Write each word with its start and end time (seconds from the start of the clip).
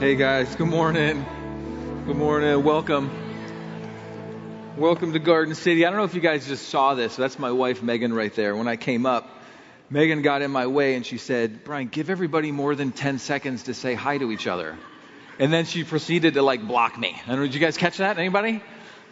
Hey 0.00 0.14
guys, 0.14 0.54
good 0.54 0.68
morning. 0.68 1.26
Good 2.06 2.14
morning. 2.14 2.62
Welcome. 2.62 3.10
Welcome 4.76 5.12
to 5.12 5.18
Garden 5.18 5.56
City. 5.56 5.84
I 5.84 5.90
don't 5.90 5.98
know 5.98 6.04
if 6.04 6.14
you 6.14 6.20
guys 6.20 6.46
just 6.46 6.68
saw 6.68 6.94
this. 6.94 7.16
That's 7.16 7.36
my 7.36 7.50
wife 7.50 7.82
Megan 7.82 8.14
right 8.14 8.32
there. 8.32 8.54
When 8.54 8.68
I 8.68 8.76
came 8.76 9.06
up, 9.06 9.28
Megan 9.90 10.22
got 10.22 10.40
in 10.42 10.52
my 10.52 10.68
way 10.68 10.94
and 10.94 11.04
she 11.04 11.18
said, 11.18 11.64
"Brian, 11.64 11.88
give 11.88 12.10
everybody 12.10 12.52
more 12.52 12.76
than 12.76 12.92
10 12.92 13.18
seconds 13.18 13.64
to 13.64 13.74
say 13.74 13.94
hi 13.94 14.18
to 14.18 14.30
each 14.30 14.46
other." 14.46 14.78
And 15.40 15.52
then 15.52 15.64
she 15.64 15.82
proceeded 15.82 16.34
to 16.34 16.42
like 16.42 16.64
block 16.64 16.96
me. 16.96 17.20
I 17.26 17.30
don't 17.30 17.40
know, 17.40 17.46
did 17.46 17.54
you 17.54 17.60
guys 17.60 17.76
catch 17.76 17.96
that? 17.96 18.18
Anybody? 18.18 18.62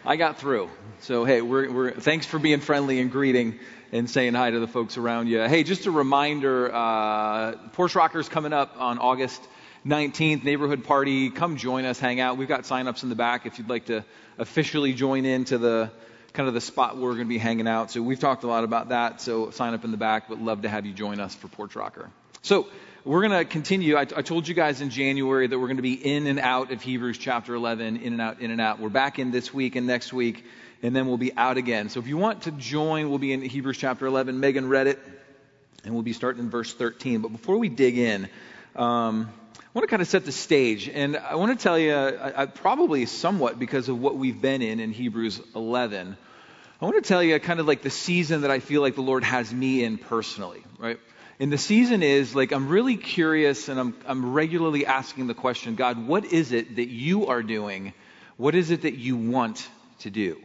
I 0.05 0.15
got 0.15 0.39
through. 0.39 0.69
So 1.01 1.25
hey, 1.25 1.41
we're, 1.41 1.69
we're 1.69 1.91
thanks 1.91 2.25
for 2.25 2.39
being 2.39 2.61
friendly 2.61 3.01
and 3.01 3.11
greeting 3.11 3.59
and 3.91 4.09
saying 4.09 4.35
hi 4.35 4.51
to 4.51 4.59
the 4.61 4.67
folks 4.67 4.95
around 4.95 5.27
you. 5.27 5.41
Hey, 5.41 5.63
just 5.63 5.85
a 5.85 5.91
reminder, 5.91 6.73
uh, 6.73 7.57
Porch 7.73 7.93
Rockers 7.93 8.29
coming 8.29 8.53
up 8.53 8.79
on 8.79 8.99
August 8.99 9.43
19th, 9.85 10.43
neighborhood 10.43 10.83
party. 10.83 11.29
Come 11.29 11.57
join 11.57 11.85
us, 11.85 11.99
hang 11.99 12.19
out. 12.19 12.37
We've 12.37 12.47
got 12.47 12.65
sign-ups 12.65 13.03
in 13.03 13.09
the 13.09 13.15
back 13.15 13.45
if 13.45 13.57
you'd 13.57 13.69
like 13.69 13.85
to 13.85 14.03
officially 14.37 14.93
join 14.93 15.25
into 15.25 15.57
the 15.57 15.91
kind 16.33 16.47
of 16.47 16.53
the 16.53 16.61
spot 16.61 16.95
where 16.95 17.05
we're 17.05 17.15
going 17.15 17.25
to 17.27 17.29
be 17.29 17.37
hanging 17.37 17.67
out. 17.67 17.91
So 17.91 18.01
we've 18.01 18.19
talked 18.19 18.43
a 18.43 18.47
lot 18.47 18.63
about 18.63 18.89
that. 18.89 19.21
So 19.21 19.49
sign 19.49 19.73
up 19.73 19.83
in 19.83 19.91
the 19.91 19.97
back, 19.97 20.29
but 20.29 20.39
love 20.39 20.61
to 20.61 20.69
have 20.69 20.85
you 20.85 20.93
join 20.93 21.19
us 21.19 21.33
for 21.33 21.47
Porch 21.47 21.75
Rocker. 21.75 22.09
So 22.43 22.67
we're 23.03 23.21
going 23.21 23.39
to 23.39 23.45
continue. 23.45 23.95
I, 23.95 24.01
I, 24.01 24.21
told 24.21 24.47
you 24.47 24.53
guys 24.53 24.81
in 24.81 24.89
January 24.89 25.47
that 25.47 25.57
we're 25.57 25.67
going 25.67 25.77
to 25.77 25.83
be 25.83 25.93
in 25.93 26.27
and 26.27 26.39
out 26.39 26.71
of 26.71 26.81
Hebrews 26.81 27.17
chapter 27.17 27.55
11, 27.55 27.97
in 27.97 28.13
and 28.13 28.21
out, 28.21 28.41
in 28.41 28.51
and 28.51 28.61
out. 28.61 28.79
We're 28.79 28.89
back 28.89 29.17
in 29.17 29.31
this 29.31 29.53
week 29.53 29.75
and 29.75 29.87
next 29.87 30.11
week, 30.13 30.45
and 30.83 30.95
then 30.95 31.07
we'll 31.07 31.17
be 31.17 31.35
out 31.35 31.57
again. 31.57 31.89
So 31.89 31.99
if 31.99 32.07
you 32.07 32.17
want 32.17 32.43
to 32.43 32.51
join, 32.51 33.09
we'll 33.09 33.17
be 33.17 33.33
in 33.33 33.41
Hebrews 33.41 33.77
chapter 33.77 34.05
11. 34.05 34.39
Megan 34.39 34.67
read 34.67 34.87
it, 34.87 34.99
and 35.85 35.93
we'll 35.93 36.03
be 36.03 36.13
starting 36.13 36.43
in 36.43 36.49
verse 36.49 36.73
13. 36.73 37.21
But 37.21 37.29
before 37.29 37.57
we 37.57 37.69
dig 37.69 37.97
in, 37.97 38.29
um, 38.75 39.31
want 39.77 39.87
to 39.87 39.91
kind 39.91 40.01
of 40.01 40.07
set 40.07 40.25
the 40.25 40.31
stage, 40.31 40.89
and 40.89 41.15
I 41.15 41.35
want 41.35 41.55
to 41.55 41.63
tell 41.63 41.77
you, 41.77 41.93
I, 41.93 42.41
I, 42.41 42.45
probably 42.47 43.05
somewhat 43.05 43.59
because 43.59 43.89
of 43.89 44.01
what 44.01 44.15
we've 44.15 44.41
been 44.41 44.63
in 44.63 44.79
in 44.79 44.91
Hebrews 44.91 45.39
11. 45.55 46.17
I 46.81 46.85
want 46.85 46.95
to 46.95 47.07
tell 47.07 47.21
you 47.21 47.39
kind 47.39 47.59
of 47.59 47.67
like 47.67 47.83
the 47.83 47.91
season 47.91 48.41
that 48.41 48.49
I 48.49 48.57
feel 48.57 48.81
like 48.81 48.95
the 48.95 49.03
Lord 49.03 49.23
has 49.23 49.53
me 49.53 49.83
in 49.83 49.99
personally, 49.99 50.63
right? 50.79 50.99
And 51.39 51.53
the 51.53 51.59
season 51.59 52.01
is 52.01 52.33
like 52.33 52.53
I'm 52.53 52.69
really 52.69 52.97
curious, 52.97 53.69
and 53.69 53.79
I'm 53.79 53.95
I'm 54.07 54.33
regularly 54.33 54.87
asking 54.87 55.27
the 55.27 55.35
question, 55.35 55.75
God, 55.75 56.07
what 56.07 56.25
is 56.25 56.53
it 56.53 56.77
that 56.77 56.87
you 56.87 57.27
are 57.27 57.43
doing? 57.43 57.93
What 58.35 58.55
is 58.55 58.71
it 58.71 58.81
that 58.81 58.95
you 58.95 59.15
want 59.15 59.69
to 59.99 60.09
do? 60.09 60.41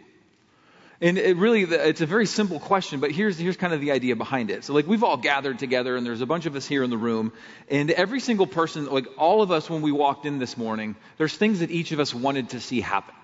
And 1.02 1.18
it 1.18 1.36
really, 1.36 1.62
it's 1.64 2.00
a 2.00 2.06
very 2.06 2.26
simple 2.26 2.60
question, 2.60 3.00
but 3.00 3.10
here's, 3.10 3.36
here's 3.36 3.56
kind 3.56 3.72
of 3.72 3.80
the 3.80 3.90
idea 3.90 4.14
behind 4.14 4.52
it. 4.52 4.62
So, 4.62 4.72
like, 4.72 4.86
we've 4.86 5.02
all 5.02 5.16
gathered 5.16 5.58
together, 5.58 5.96
and 5.96 6.06
there's 6.06 6.20
a 6.20 6.26
bunch 6.26 6.46
of 6.46 6.54
us 6.54 6.64
here 6.64 6.84
in 6.84 6.90
the 6.90 6.96
room, 6.96 7.32
and 7.68 7.90
every 7.90 8.20
single 8.20 8.46
person, 8.46 8.86
like, 8.86 9.06
all 9.18 9.42
of 9.42 9.50
us, 9.50 9.68
when 9.68 9.82
we 9.82 9.90
walked 9.90 10.26
in 10.26 10.38
this 10.38 10.56
morning, 10.56 10.94
there's 11.18 11.36
things 11.36 11.58
that 11.58 11.72
each 11.72 11.90
of 11.90 11.98
us 11.98 12.14
wanted 12.14 12.50
to 12.50 12.60
see 12.60 12.80
happen. 12.80 13.16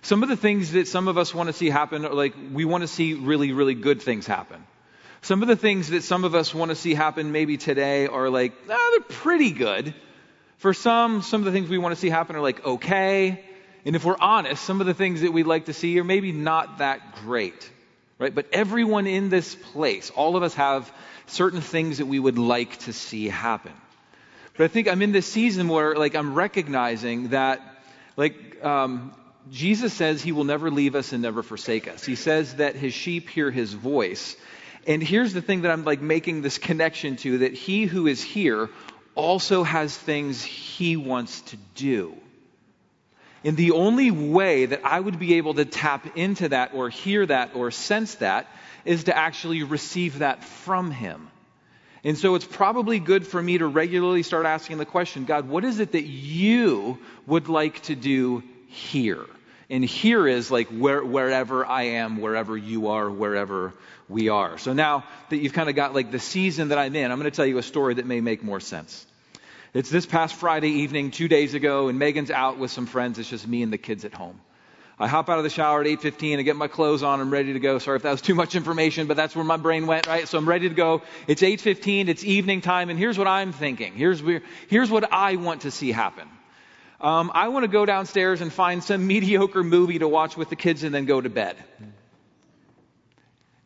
Some 0.00 0.22
of 0.22 0.30
the 0.30 0.36
things 0.36 0.72
that 0.72 0.88
some 0.88 1.08
of 1.08 1.18
us 1.18 1.34
want 1.34 1.48
to 1.48 1.52
see 1.52 1.68
happen 1.68 2.06
are 2.06 2.14
like, 2.14 2.34
we 2.54 2.64
want 2.64 2.84
to 2.84 2.88
see 2.88 3.12
really, 3.12 3.52
really 3.52 3.74
good 3.74 4.00
things 4.00 4.26
happen. 4.26 4.64
Some 5.20 5.42
of 5.42 5.48
the 5.48 5.56
things 5.56 5.90
that 5.90 6.04
some 6.04 6.24
of 6.24 6.34
us 6.34 6.54
want 6.54 6.70
to 6.70 6.74
see 6.74 6.94
happen 6.94 7.32
maybe 7.32 7.58
today 7.58 8.06
are 8.06 8.30
like, 8.30 8.54
ah, 8.70 8.88
they're 8.92 9.00
pretty 9.00 9.50
good. 9.50 9.92
For 10.56 10.72
some, 10.72 11.20
some 11.20 11.42
of 11.42 11.44
the 11.44 11.52
things 11.52 11.68
we 11.68 11.76
want 11.76 11.94
to 11.94 12.00
see 12.00 12.08
happen 12.08 12.34
are 12.34 12.40
like, 12.40 12.64
okay. 12.64 13.44
And 13.88 13.96
if 13.96 14.04
we're 14.04 14.18
honest, 14.20 14.62
some 14.62 14.82
of 14.82 14.86
the 14.86 14.92
things 14.92 15.22
that 15.22 15.32
we'd 15.32 15.46
like 15.46 15.64
to 15.64 15.72
see 15.72 15.98
are 15.98 16.04
maybe 16.04 16.30
not 16.30 16.76
that 16.76 17.14
great, 17.24 17.70
right? 18.18 18.34
But 18.34 18.48
everyone 18.52 19.06
in 19.06 19.30
this 19.30 19.54
place, 19.54 20.10
all 20.10 20.36
of 20.36 20.42
us 20.42 20.52
have 20.56 20.92
certain 21.26 21.62
things 21.62 21.96
that 21.96 22.04
we 22.04 22.18
would 22.18 22.36
like 22.36 22.76
to 22.80 22.92
see 22.92 23.28
happen. 23.28 23.72
But 24.58 24.64
I 24.64 24.68
think 24.68 24.88
I'm 24.88 25.00
in 25.00 25.12
this 25.12 25.26
season 25.26 25.68
where, 25.68 25.94
like, 25.94 26.14
I'm 26.14 26.34
recognizing 26.34 27.28
that, 27.28 27.62
like, 28.14 28.62
um, 28.62 29.14
Jesus 29.50 29.94
says 29.94 30.20
he 30.20 30.32
will 30.32 30.44
never 30.44 30.70
leave 30.70 30.94
us 30.94 31.14
and 31.14 31.22
never 31.22 31.42
forsake 31.42 31.88
us. 31.88 32.04
He 32.04 32.14
says 32.14 32.56
that 32.56 32.76
his 32.76 32.92
sheep 32.92 33.30
hear 33.30 33.50
his 33.50 33.72
voice. 33.72 34.36
And 34.86 35.02
here's 35.02 35.32
the 35.32 35.40
thing 35.40 35.62
that 35.62 35.70
I'm 35.70 35.84
like 35.84 36.02
making 36.02 36.42
this 36.42 36.58
connection 36.58 37.16
to 37.16 37.38
that 37.38 37.54
he 37.54 37.86
who 37.86 38.06
is 38.06 38.22
here 38.22 38.68
also 39.14 39.62
has 39.62 39.96
things 39.96 40.44
he 40.44 40.98
wants 40.98 41.40
to 41.40 41.56
do. 41.74 42.14
And 43.44 43.56
the 43.56 43.72
only 43.72 44.10
way 44.10 44.66
that 44.66 44.80
I 44.84 44.98
would 44.98 45.18
be 45.18 45.34
able 45.34 45.54
to 45.54 45.64
tap 45.64 46.16
into 46.16 46.48
that 46.48 46.74
or 46.74 46.88
hear 46.88 47.24
that 47.26 47.54
or 47.54 47.70
sense 47.70 48.16
that 48.16 48.46
is 48.84 49.04
to 49.04 49.16
actually 49.16 49.62
receive 49.62 50.20
that 50.20 50.44
from 50.44 50.90
Him. 50.90 51.28
And 52.04 52.16
so 52.16 52.34
it's 52.34 52.44
probably 52.44 53.00
good 53.00 53.26
for 53.26 53.42
me 53.42 53.58
to 53.58 53.66
regularly 53.66 54.22
start 54.22 54.46
asking 54.46 54.78
the 54.78 54.86
question 54.86 55.24
God, 55.24 55.48
what 55.48 55.64
is 55.64 55.80
it 55.80 55.92
that 55.92 56.04
you 56.04 56.98
would 57.26 57.48
like 57.48 57.82
to 57.82 57.94
do 57.94 58.42
here? 58.68 59.24
And 59.70 59.84
here 59.84 60.26
is 60.26 60.50
like 60.50 60.68
where, 60.68 61.04
wherever 61.04 61.66
I 61.66 61.82
am, 61.82 62.20
wherever 62.20 62.56
you 62.56 62.88
are, 62.88 63.10
wherever 63.10 63.74
we 64.08 64.30
are. 64.30 64.56
So 64.56 64.72
now 64.72 65.04
that 65.28 65.36
you've 65.36 65.52
kind 65.52 65.68
of 65.68 65.74
got 65.74 65.94
like 65.94 66.10
the 66.10 66.18
season 66.18 66.68
that 66.68 66.78
I'm 66.78 66.96
in, 66.96 67.10
I'm 67.10 67.18
going 67.18 67.30
to 67.30 67.36
tell 67.36 67.46
you 67.46 67.58
a 67.58 67.62
story 67.62 67.94
that 67.94 68.06
may 68.06 68.20
make 68.20 68.42
more 68.42 68.60
sense. 68.60 69.04
It's 69.74 69.90
this 69.90 70.06
past 70.06 70.34
Friday 70.34 70.70
evening, 70.70 71.10
two 71.10 71.28
days 71.28 71.52
ago, 71.52 71.88
and 71.88 71.98
Megan's 71.98 72.30
out 72.30 72.58
with 72.58 72.70
some 72.70 72.86
friends. 72.86 73.18
It's 73.18 73.28
just 73.28 73.46
me 73.46 73.62
and 73.62 73.70
the 73.70 73.78
kids 73.78 74.06
at 74.06 74.14
home. 74.14 74.40
I 74.98 75.06
hop 75.06 75.28
out 75.28 75.38
of 75.38 75.44
the 75.44 75.50
shower 75.50 75.82
at 75.82 75.86
8:15 75.86 76.38
and 76.38 76.44
get 76.44 76.56
my 76.56 76.68
clothes 76.68 77.02
on. 77.02 77.20
I'm 77.20 77.30
ready 77.30 77.52
to 77.52 77.60
go. 77.60 77.78
Sorry 77.78 77.96
if 77.96 78.02
that 78.02 78.10
was 78.10 78.22
too 78.22 78.34
much 78.34 78.56
information, 78.56 79.06
but 79.06 79.16
that's 79.16 79.36
where 79.36 79.44
my 79.44 79.58
brain 79.58 79.86
went, 79.86 80.06
right? 80.06 80.26
So 80.26 80.38
I'm 80.38 80.48
ready 80.48 80.68
to 80.68 80.74
go. 80.74 81.02
It's 81.26 81.42
8:15. 81.42 82.08
It's 82.08 82.24
evening 82.24 82.62
time, 82.62 82.88
and 82.88 82.98
here's 82.98 83.18
what 83.18 83.28
I'm 83.28 83.52
thinking. 83.52 83.92
Here's 83.92 84.22
where, 84.22 84.42
here's 84.68 84.90
what 84.90 85.12
I 85.12 85.36
want 85.36 85.62
to 85.62 85.70
see 85.70 85.92
happen. 85.92 86.28
Um, 87.00 87.30
I 87.32 87.48
want 87.48 87.62
to 87.64 87.68
go 87.68 87.86
downstairs 87.86 88.40
and 88.40 88.52
find 88.52 88.82
some 88.82 89.06
mediocre 89.12 89.62
movie 89.62 89.98
to 89.98 90.08
watch 90.08 90.36
with 90.36 90.48
the 90.48 90.56
kids 90.56 90.82
and 90.82 90.94
then 90.94 91.04
go 91.04 91.20
to 91.20 91.28
bed. 91.28 91.56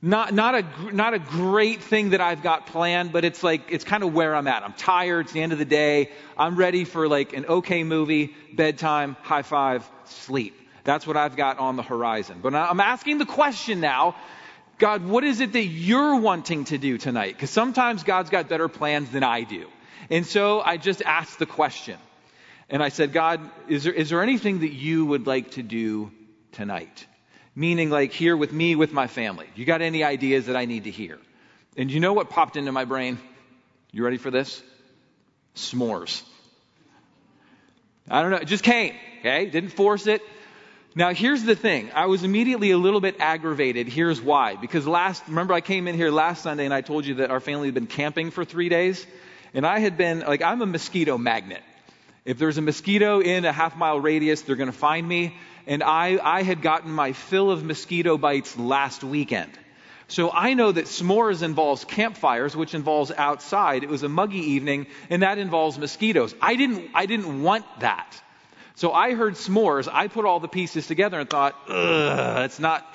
Not, 0.04 0.34
not, 0.34 0.56
a, 0.56 0.92
not 0.92 1.14
a 1.14 1.20
great 1.20 1.80
thing 1.80 2.10
that 2.10 2.20
I've 2.20 2.42
got 2.42 2.66
planned, 2.66 3.12
but 3.12 3.24
it's 3.24 3.44
like, 3.44 3.70
it's 3.70 3.84
kind 3.84 4.02
of 4.02 4.12
where 4.12 4.34
I'm 4.34 4.48
at. 4.48 4.64
I'm 4.64 4.72
tired. 4.72 5.26
It's 5.26 5.32
the 5.32 5.40
end 5.40 5.52
of 5.52 5.60
the 5.60 5.64
day. 5.64 6.10
I'm 6.36 6.56
ready 6.56 6.84
for 6.84 7.06
like 7.06 7.34
an 7.34 7.46
okay 7.46 7.84
movie, 7.84 8.34
bedtime, 8.52 9.16
high 9.22 9.42
five, 9.42 9.88
sleep. 10.06 10.58
That's 10.82 11.06
what 11.06 11.16
I've 11.16 11.36
got 11.36 11.60
on 11.60 11.76
the 11.76 11.84
horizon. 11.84 12.40
But 12.42 12.52
I'm 12.52 12.80
asking 12.80 13.18
the 13.18 13.26
question 13.26 13.80
now, 13.80 14.16
God, 14.78 15.06
what 15.06 15.22
is 15.22 15.38
it 15.38 15.52
that 15.52 15.64
you're 15.64 16.16
wanting 16.16 16.64
to 16.64 16.78
do 16.78 16.98
tonight? 16.98 17.34
Because 17.34 17.50
sometimes 17.50 18.02
God's 18.02 18.30
got 18.30 18.48
better 18.48 18.66
plans 18.66 19.10
than 19.10 19.22
I 19.22 19.44
do. 19.44 19.68
And 20.10 20.26
so 20.26 20.60
I 20.60 20.78
just 20.78 21.02
asked 21.02 21.38
the 21.38 21.46
question. 21.46 21.96
And 22.68 22.82
I 22.82 22.88
said, 22.88 23.12
God, 23.12 23.40
is 23.68 23.84
there, 23.84 23.92
is 23.92 24.10
there 24.10 24.20
anything 24.20 24.60
that 24.60 24.72
you 24.72 25.06
would 25.06 25.28
like 25.28 25.52
to 25.52 25.62
do 25.62 26.10
tonight? 26.50 27.06
Meaning 27.54 27.90
like 27.90 28.12
here 28.12 28.36
with 28.36 28.52
me, 28.52 28.74
with 28.74 28.92
my 28.92 29.06
family. 29.06 29.46
You 29.54 29.64
got 29.64 29.82
any 29.82 30.04
ideas 30.04 30.46
that 30.46 30.56
I 30.56 30.64
need 30.64 30.84
to 30.84 30.90
hear? 30.90 31.18
And 31.76 31.90
you 31.90 32.00
know 32.00 32.12
what 32.12 32.30
popped 32.30 32.56
into 32.56 32.72
my 32.72 32.84
brain? 32.84 33.18
You 33.90 34.04
ready 34.04 34.18
for 34.18 34.30
this? 34.30 34.62
S'mores. 35.54 36.22
I 38.08 38.22
don't 38.22 38.30
know. 38.30 38.38
It 38.38 38.46
just 38.46 38.64
came. 38.64 38.94
Okay. 39.20 39.46
Didn't 39.46 39.70
force 39.70 40.06
it. 40.06 40.22
Now 40.94 41.14
here's 41.14 41.42
the 41.42 41.54
thing. 41.54 41.90
I 41.94 42.06
was 42.06 42.22
immediately 42.22 42.70
a 42.70 42.78
little 42.78 43.00
bit 43.00 43.16
aggravated. 43.18 43.88
Here's 43.88 44.20
why. 44.20 44.56
Because 44.56 44.86
last, 44.86 45.22
remember 45.26 45.54
I 45.54 45.62
came 45.62 45.88
in 45.88 45.94
here 45.94 46.10
last 46.10 46.42
Sunday 46.42 46.64
and 46.66 46.74
I 46.74 46.82
told 46.82 47.06
you 47.06 47.14
that 47.16 47.30
our 47.30 47.40
family 47.40 47.68
had 47.68 47.74
been 47.74 47.86
camping 47.86 48.30
for 48.30 48.44
three 48.44 48.68
days? 48.68 49.06
And 49.54 49.66
I 49.66 49.78
had 49.78 49.96
been, 49.96 50.20
like, 50.20 50.42
I'm 50.42 50.60
a 50.62 50.66
mosquito 50.66 51.18
magnet. 51.18 51.62
If 52.24 52.38
there's 52.38 52.56
a 52.56 52.62
mosquito 52.62 53.20
in 53.20 53.44
a 53.44 53.52
half 53.52 53.76
mile 53.76 54.00
radius, 54.00 54.42
they're 54.42 54.56
going 54.56 54.70
to 54.70 54.76
find 54.76 55.06
me 55.06 55.36
and 55.66 55.82
I, 55.82 56.18
I 56.22 56.42
had 56.42 56.62
gotten 56.62 56.90
my 56.90 57.12
fill 57.12 57.50
of 57.50 57.64
mosquito 57.64 58.18
bites 58.18 58.58
last 58.58 59.04
weekend. 59.04 59.52
So 60.08 60.30
I 60.30 60.54
know 60.54 60.72
that 60.72 60.86
s'mores 60.86 61.42
involves 61.42 61.84
campfires, 61.84 62.54
which 62.54 62.74
involves 62.74 63.10
outside. 63.10 63.82
It 63.82 63.88
was 63.88 64.02
a 64.02 64.08
muggy 64.08 64.52
evening, 64.52 64.86
and 65.08 65.22
that 65.22 65.38
involves 65.38 65.78
mosquitoes. 65.78 66.34
I 66.40 66.56
didn't, 66.56 66.90
I 66.94 67.06
didn't 67.06 67.42
want 67.42 67.64
that. 67.80 68.20
So 68.74 68.92
I 68.92 69.14
heard 69.14 69.34
s'mores. 69.34 69.88
I 69.90 70.08
put 70.08 70.24
all 70.24 70.40
the 70.40 70.48
pieces 70.48 70.86
together 70.86 71.18
and 71.18 71.30
thought, 71.30 71.54
ugh, 71.68 72.44
it's 72.44 72.58
not, 72.58 72.86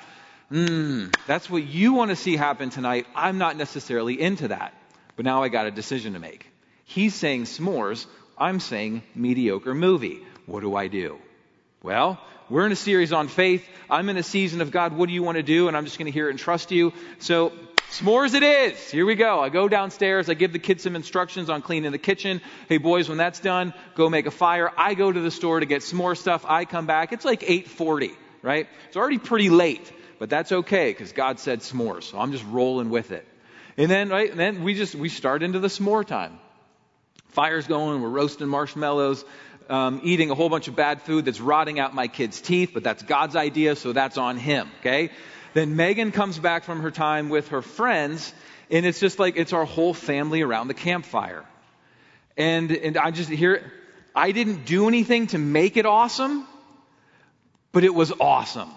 mmm, 0.52 1.12
that's 1.26 1.50
what 1.50 1.64
you 1.64 1.92
want 1.92 2.10
to 2.10 2.16
see 2.16 2.36
happen 2.36 2.70
tonight. 2.70 3.06
I'm 3.14 3.38
not 3.38 3.56
necessarily 3.56 4.20
into 4.20 4.48
that. 4.48 4.74
But 5.16 5.24
now 5.24 5.42
I 5.42 5.48
got 5.48 5.66
a 5.66 5.72
decision 5.72 6.12
to 6.12 6.20
make. 6.20 6.48
He's 6.84 7.14
saying 7.14 7.44
s'mores. 7.44 8.06
I'm 8.36 8.60
saying 8.60 9.02
mediocre 9.16 9.74
movie. 9.74 10.20
What 10.46 10.60
do 10.60 10.76
I 10.76 10.86
do? 10.86 11.18
Well, 11.82 12.20
we're 12.50 12.66
in 12.66 12.72
a 12.72 12.76
series 12.76 13.12
on 13.12 13.28
faith. 13.28 13.68
I'm 13.90 14.08
in 14.08 14.16
a 14.16 14.22
season 14.22 14.60
of 14.60 14.70
God, 14.70 14.92
what 14.92 15.08
do 15.08 15.14
you 15.14 15.22
want 15.22 15.36
to 15.36 15.42
do? 15.42 15.68
And 15.68 15.76
I'm 15.76 15.84
just 15.84 15.98
going 15.98 16.06
to 16.06 16.12
hear 16.12 16.28
it 16.28 16.30
and 16.30 16.38
trust 16.38 16.70
you. 16.70 16.92
So, 17.18 17.52
s'mores 17.90 18.34
it 18.34 18.42
is. 18.42 18.90
Here 18.90 19.06
we 19.06 19.14
go. 19.14 19.40
I 19.40 19.48
go 19.48 19.68
downstairs. 19.68 20.28
I 20.28 20.34
give 20.34 20.52
the 20.52 20.58
kids 20.58 20.82
some 20.82 20.96
instructions 20.96 21.50
on 21.50 21.62
cleaning 21.62 21.92
the 21.92 21.98
kitchen. 21.98 22.40
Hey 22.68 22.78
boys, 22.78 23.08
when 23.08 23.18
that's 23.18 23.40
done, 23.40 23.72
go 23.94 24.10
make 24.10 24.26
a 24.26 24.30
fire. 24.30 24.70
I 24.76 24.94
go 24.94 25.10
to 25.10 25.20
the 25.20 25.30
store 25.30 25.60
to 25.60 25.66
get 25.66 25.82
s'more 25.82 26.16
stuff. 26.16 26.44
I 26.46 26.64
come 26.64 26.86
back. 26.86 27.12
It's 27.12 27.24
like 27.24 27.42
840, 27.42 28.12
right? 28.42 28.68
It's 28.88 28.96
already 28.96 29.18
pretty 29.18 29.48
late, 29.48 29.92
but 30.18 30.28
that's 30.28 30.52
okay 30.52 30.90
because 30.90 31.12
God 31.12 31.40
said 31.40 31.60
s'mores. 31.60 32.04
So 32.04 32.18
I'm 32.18 32.32
just 32.32 32.44
rolling 32.46 32.90
with 32.90 33.10
it. 33.10 33.26
And 33.78 33.90
then, 33.90 34.08
right, 34.10 34.30
and 34.30 34.38
then 34.38 34.64
we 34.64 34.74
just, 34.74 34.94
we 34.94 35.08
start 35.08 35.42
into 35.42 35.60
the 35.60 35.68
s'more 35.68 36.04
time. 36.04 36.38
Fire's 37.28 37.66
going, 37.66 38.02
we're 38.02 38.08
roasting 38.08 38.48
marshmallows, 38.48 39.24
um, 39.68 40.00
eating 40.02 40.30
a 40.30 40.34
whole 40.34 40.48
bunch 40.48 40.68
of 40.68 40.76
bad 40.76 41.02
food 41.02 41.24
that's 41.24 41.40
rotting 41.40 41.78
out 41.78 41.94
my 41.94 42.08
kid's 42.08 42.40
teeth, 42.40 42.70
but 42.72 42.82
that's 42.82 43.02
God's 43.02 43.36
idea, 43.36 43.76
so 43.76 43.92
that's 43.92 44.16
on 44.16 44.36
him, 44.36 44.70
okay? 44.80 45.10
Then 45.54 45.76
Megan 45.76 46.12
comes 46.12 46.38
back 46.38 46.64
from 46.64 46.80
her 46.80 46.90
time 46.90 47.28
with 47.28 47.48
her 47.48 47.62
friends, 47.62 48.32
and 48.70 48.86
it's 48.86 49.00
just 49.00 49.18
like 49.18 49.36
it's 49.36 49.52
our 49.52 49.64
whole 49.64 49.94
family 49.94 50.42
around 50.42 50.68
the 50.68 50.74
campfire. 50.74 51.44
And, 52.36 52.70
and 52.70 52.96
I 52.96 53.10
just 53.10 53.28
hear, 53.28 53.72
I 54.14 54.32
didn't 54.32 54.64
do 54.64 54.88
anything 54.88 55.26
to 55.28 55.38
make 55.38 55.76
it 55.76 55.86
awesome, 55.86 56.46
but 57.72 57.84
it 57.84 57.94
was 57.94 58.12
awesome. 58.20 58.70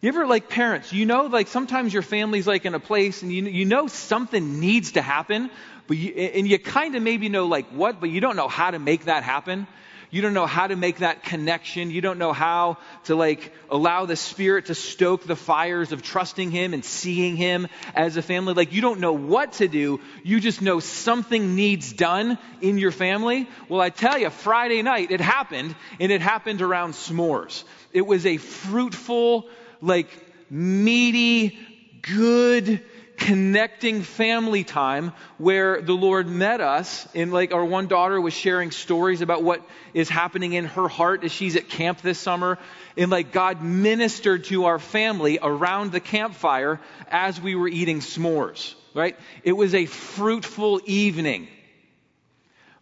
You 0.00 0.08
ever 0.08 0.26
like 0.26 0.48
parents, 0.48 0.94
you 0.94 1.04
know, 1.04 1.26
like 1.26 1.48
sometimes 1.48 1.92
your 1.92 2.02
family's 2.02 2.46
like 2.46 2.64
in 2.64 2.74
a 2.74 2.80
place 2.80 3.22
and 3.22 3.30
you, 3.30 3.44
you 3.44 3.66
know 3.66 3.86
something 3.86 4.58
needs 4.58 4.92
to 4.92 5.02
happen, 5.02 5.50
but 5.86 5.98
you, 5.98 6.12
and 6.12 6.48
you 6.48 6.58
kind 6.58 6.94
of 6.94 7.02
maybe 7.02 7.28
know 7.28 7.46
like 7.46 7.68
what, 7.68 8.00
but 8.00 8.08
you 8.08 8.20
don't 8.20 8.36
know 8.36 8.48
how 8.48 8.70
to 8.70 8.78
make 8.78 9.04
that 9.04 9.24
happen. 9.24 9.66
You 10.10 10.22
don't 10.22 10.32
know 10.32 10.46
how 10.46 10.66
to 10.66 10.74
make 10.74 10.98
that 10.98 11.22
connection. 11.22 11.90
You 11.90 12.00
don't 12.00 12.18
know 12.18 12.32
how 12.32 12.78
to 13.04 13.14
like 13.14 13.52
allow 13.70 14.06
the 14.06 14.16
Spirit 14.16 14.66
to 14.66 14.74
stoke 14.74 15.24
the 15.24 15.36
fires 15.36 15.92
of 15.92 16.02
trusting 16.02 16.50
Him 16.50 16.72
and 16.72 16.82
seeing 16.84 17.36
Him 17.36 17.68
as 17.94 18.16
a 18.16 18.22
family. 18.22 18.54
Like 18.54 18.72
you 18.72 18.80
don't 18.80 19.00
know 19.00 19.12
what 19.12 19.52
to 19.54 19.68
do. 19.68 20.00
You 20.24 20.40
just 20.40 20.62
know 20.62 20.80
something 20.80 21.54
needs 21.54 21.92
done 21.92 22.38
in 22.62 22.78
your 22.78 22.90
family. 22.90 23.48
Well, 23.68 23.82
I 23.82 23.90
tell 23.90 24.18
you, 24.18 24.30
Friday 24.30 24.82
night 24.82 25.10
it 25.10 25.20
happened 25.20 25.76
and 26.00 26.10
it 26.10 26.22
happened 26.22 26.62
around 26.62 26.94
s'mores. 26.94 27.62
It 27.92 28.06
was 28.06 28.26
a 28.26 28.38
fruitful, 28.38 29.46
like 29.80 30.08
meaty, 30.50 31.58
good, 32.02 32.82
connecting 33.20 34.02
family 34.02 34.64
time 34.64 35.12
where 35.36 35.82
the 35.82 35.92
Lord 35.92 36.26
met 36.26 36.60
us. 36.60 37.06
And 37.14 37.32
like 37.32 37.52
our 37.52 37.64
one 37.64 37.86
daughter 37.86 38.20
was 38.20 38.34
sharing 38.34 38.70
stories 38.70 39.20
about 39.20 39.42
what 39.42 39.62
is 39.94 40.08
happening 40.08 40.54
in 40.54 40.64
her 40.64 40.88
heart 40.88 41.22
as 41.22 41.30
she's 41.30 41.54
at 41.54 41.68
camp 41.68 42.00
this 42.00 42.18
summer. 42.18 42.58
And 42.96 43.10
like 43.10 43.30
God 43.30 43.62
ministered 43.62 44.44
to 44.44 44.64
our 44.64 44.78
family 44.78 45.38
around 45.40 45.92
the 45.92 46.00
campfire 46.00 46.80
as 47.08 47.40
we 47.40 47.54
were 47.54 47.68
eating 47.68 48.00
s'mores, 48.00 48.74
right? 48.94 49.16
It 49.44 49.52
was 49.52 49.74
a 49.74 49.86
fruitful 49.86 50.80
evening. 50.86 51.48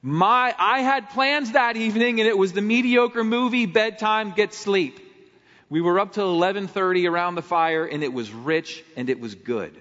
My, 0.00 0.55
I 0.56 0.81
had 0.81 1.11
plans 1.11 1.53
that 1.53 1.77
evening 1.77 2.21
and 2.21 2.29
it 2.29 2.39
was 2.39 2.53
the 2.53 2.62
mediocre 2.62 3.25
movie, 3.25 3.67
bedtime, 3.67 4.31
get 4.31 4.55
sleep. 4.55 5.00
We 5.70 5.81
were 5.81 6.00
up 6.00 6.12
till 6.12 6.35
11:30 6.35 7.09
around 7.09 7.35
the 7.35 7.43
fire 7.43 7.85
and 7.85 8.03
it 8.03 8.12
was 8.12 8.32
rich 8.32 8.82
and 8.97 9.11
it 9.11 9.20
was 9.20 9.35
good. 9.35 9.79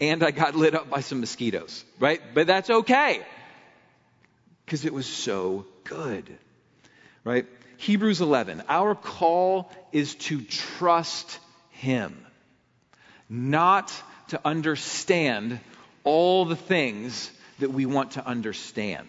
And 0.00 0.22
I 0.22 0.32
got 0.32 0.54
lit 0.54 0.74
up 0.74 0.90
by 0.90 1.00
some 1.00 1.20
mosquitoes, 1.20 1.84
right? 1.98 2.20
But 2.34 2.46
that's 2.46 2.68
okay. 2.68 3.24
Cuz 4.66 4.84
it 4.84 4.92
was 4.92 5.06
so 5.06 5.66
good. 5.84 6.38
Right? 7.22 7.46
Hebrews 7.78 8.20
11. 8.20 8.62
Our 8.68 8.94
call 8.94 9.70
is 9.92 10.14
to 10.26 10.42
trust 10.42 11.38
him. 11.70 12.26
Not 13.28 13.92
to 14.28 14.40
understand 14.44 15.60
all 16.02 16.44
the 16.44 16.56
things 16.56 17.30
that 17.60 17.72
we 17.72 17.86
want 17.86 18.12
to 18.12 18.26
understand. 18.26 19.08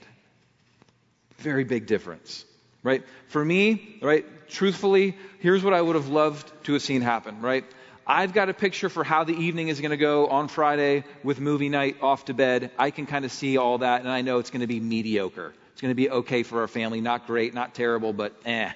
Very 1.37 1.65
big 1.65 1.87
difference 1.87 2.45
right? 2.85 3.03
For 3.27 3.43
me, 3.43 3.97
right, 4.01 4.25
truthfully, 4.47 5.17
here's 5.39 5.63
what 5.63 5.73
I 5.73 5.81
would 5.81 5.95
have 5.95 6.07
loved 6.07 6.49
to 6.65 6.73
have 6.73 6.83
seen 6.83 7.01
happen, 7.01 7.41
right? 7.41 7.65
I've 8.05 8.31
got 8.31 8.47
a 8.47 8.53
picture 8.53 8.89
for 8.89 9.03
how 9.03 9.23
the 9.23 9.33
evening 9.33 9.69
is 9.69 9.81
going 9.81 9.89
to 9.89 9.97
go 9.97 10.27
on 10.27 10.47
Friday 10.47 11.03
with 11.23 11.39
movie 11.39 11.69
night 11.69 11.97
off 12.03 12.25
to 12.25 12.35
bed. 12.35 12.69
I 12.77 12.91
can 12.91 13.07
kind 13.07 13.25
of 13.25 13.31
see 13.31 13.57
all 13.57 13.79
that, 13.79 14.01
and 14.01 14.09
I 14.09 14.21
know 14.21 14.37
it's 14.37 14.51
going 14.51 14.61
to 14.61 14.67
be 14.67 14.79
mediocre. 14.79 15.53
It's 15.73 15.81
going 15.81 15.89
to 15.89 15.95
be 15.95 16.11
okay 16.11 16.43
for 16.43 16.61
our 16.61 16.67
family. 16.67 17.01
Not 17.01 17.25
great, 17.25 17.55
not 17.55 17.73
terrible, 17.73 18.13
but 18.13 18.35
eh. 18.45 18.71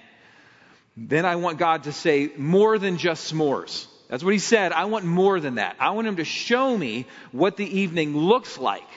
Then 0.97 1.25
I 1.25 1.35
want 1.35 1.59
God 1.59 1.83
to 1.83 1.93
say 1.93 2.31
more 2.35 2.79
than 2.79 2.97
just 2.97 3.31
s'mores. 3.31 3.85
That's 4.09 4.23
what 4.23 4.33
he 4.33 4.39
said. 4.39 4.71
I 4.71 4.85
want 4.85 5.05
more 5.05 5.39
than 5.39 5.55
that. 5.55 5.75
I 5.79 5.91
want 5.91 6.07
him 6.07 6.15
to 6.15 6.25
show 6.25 6.75
me 6.75 7.05
what 7.31 7.57
the 7.57 7.79
evening 7.79 8.17
looks 8.17 8.57
like 8.57 8.88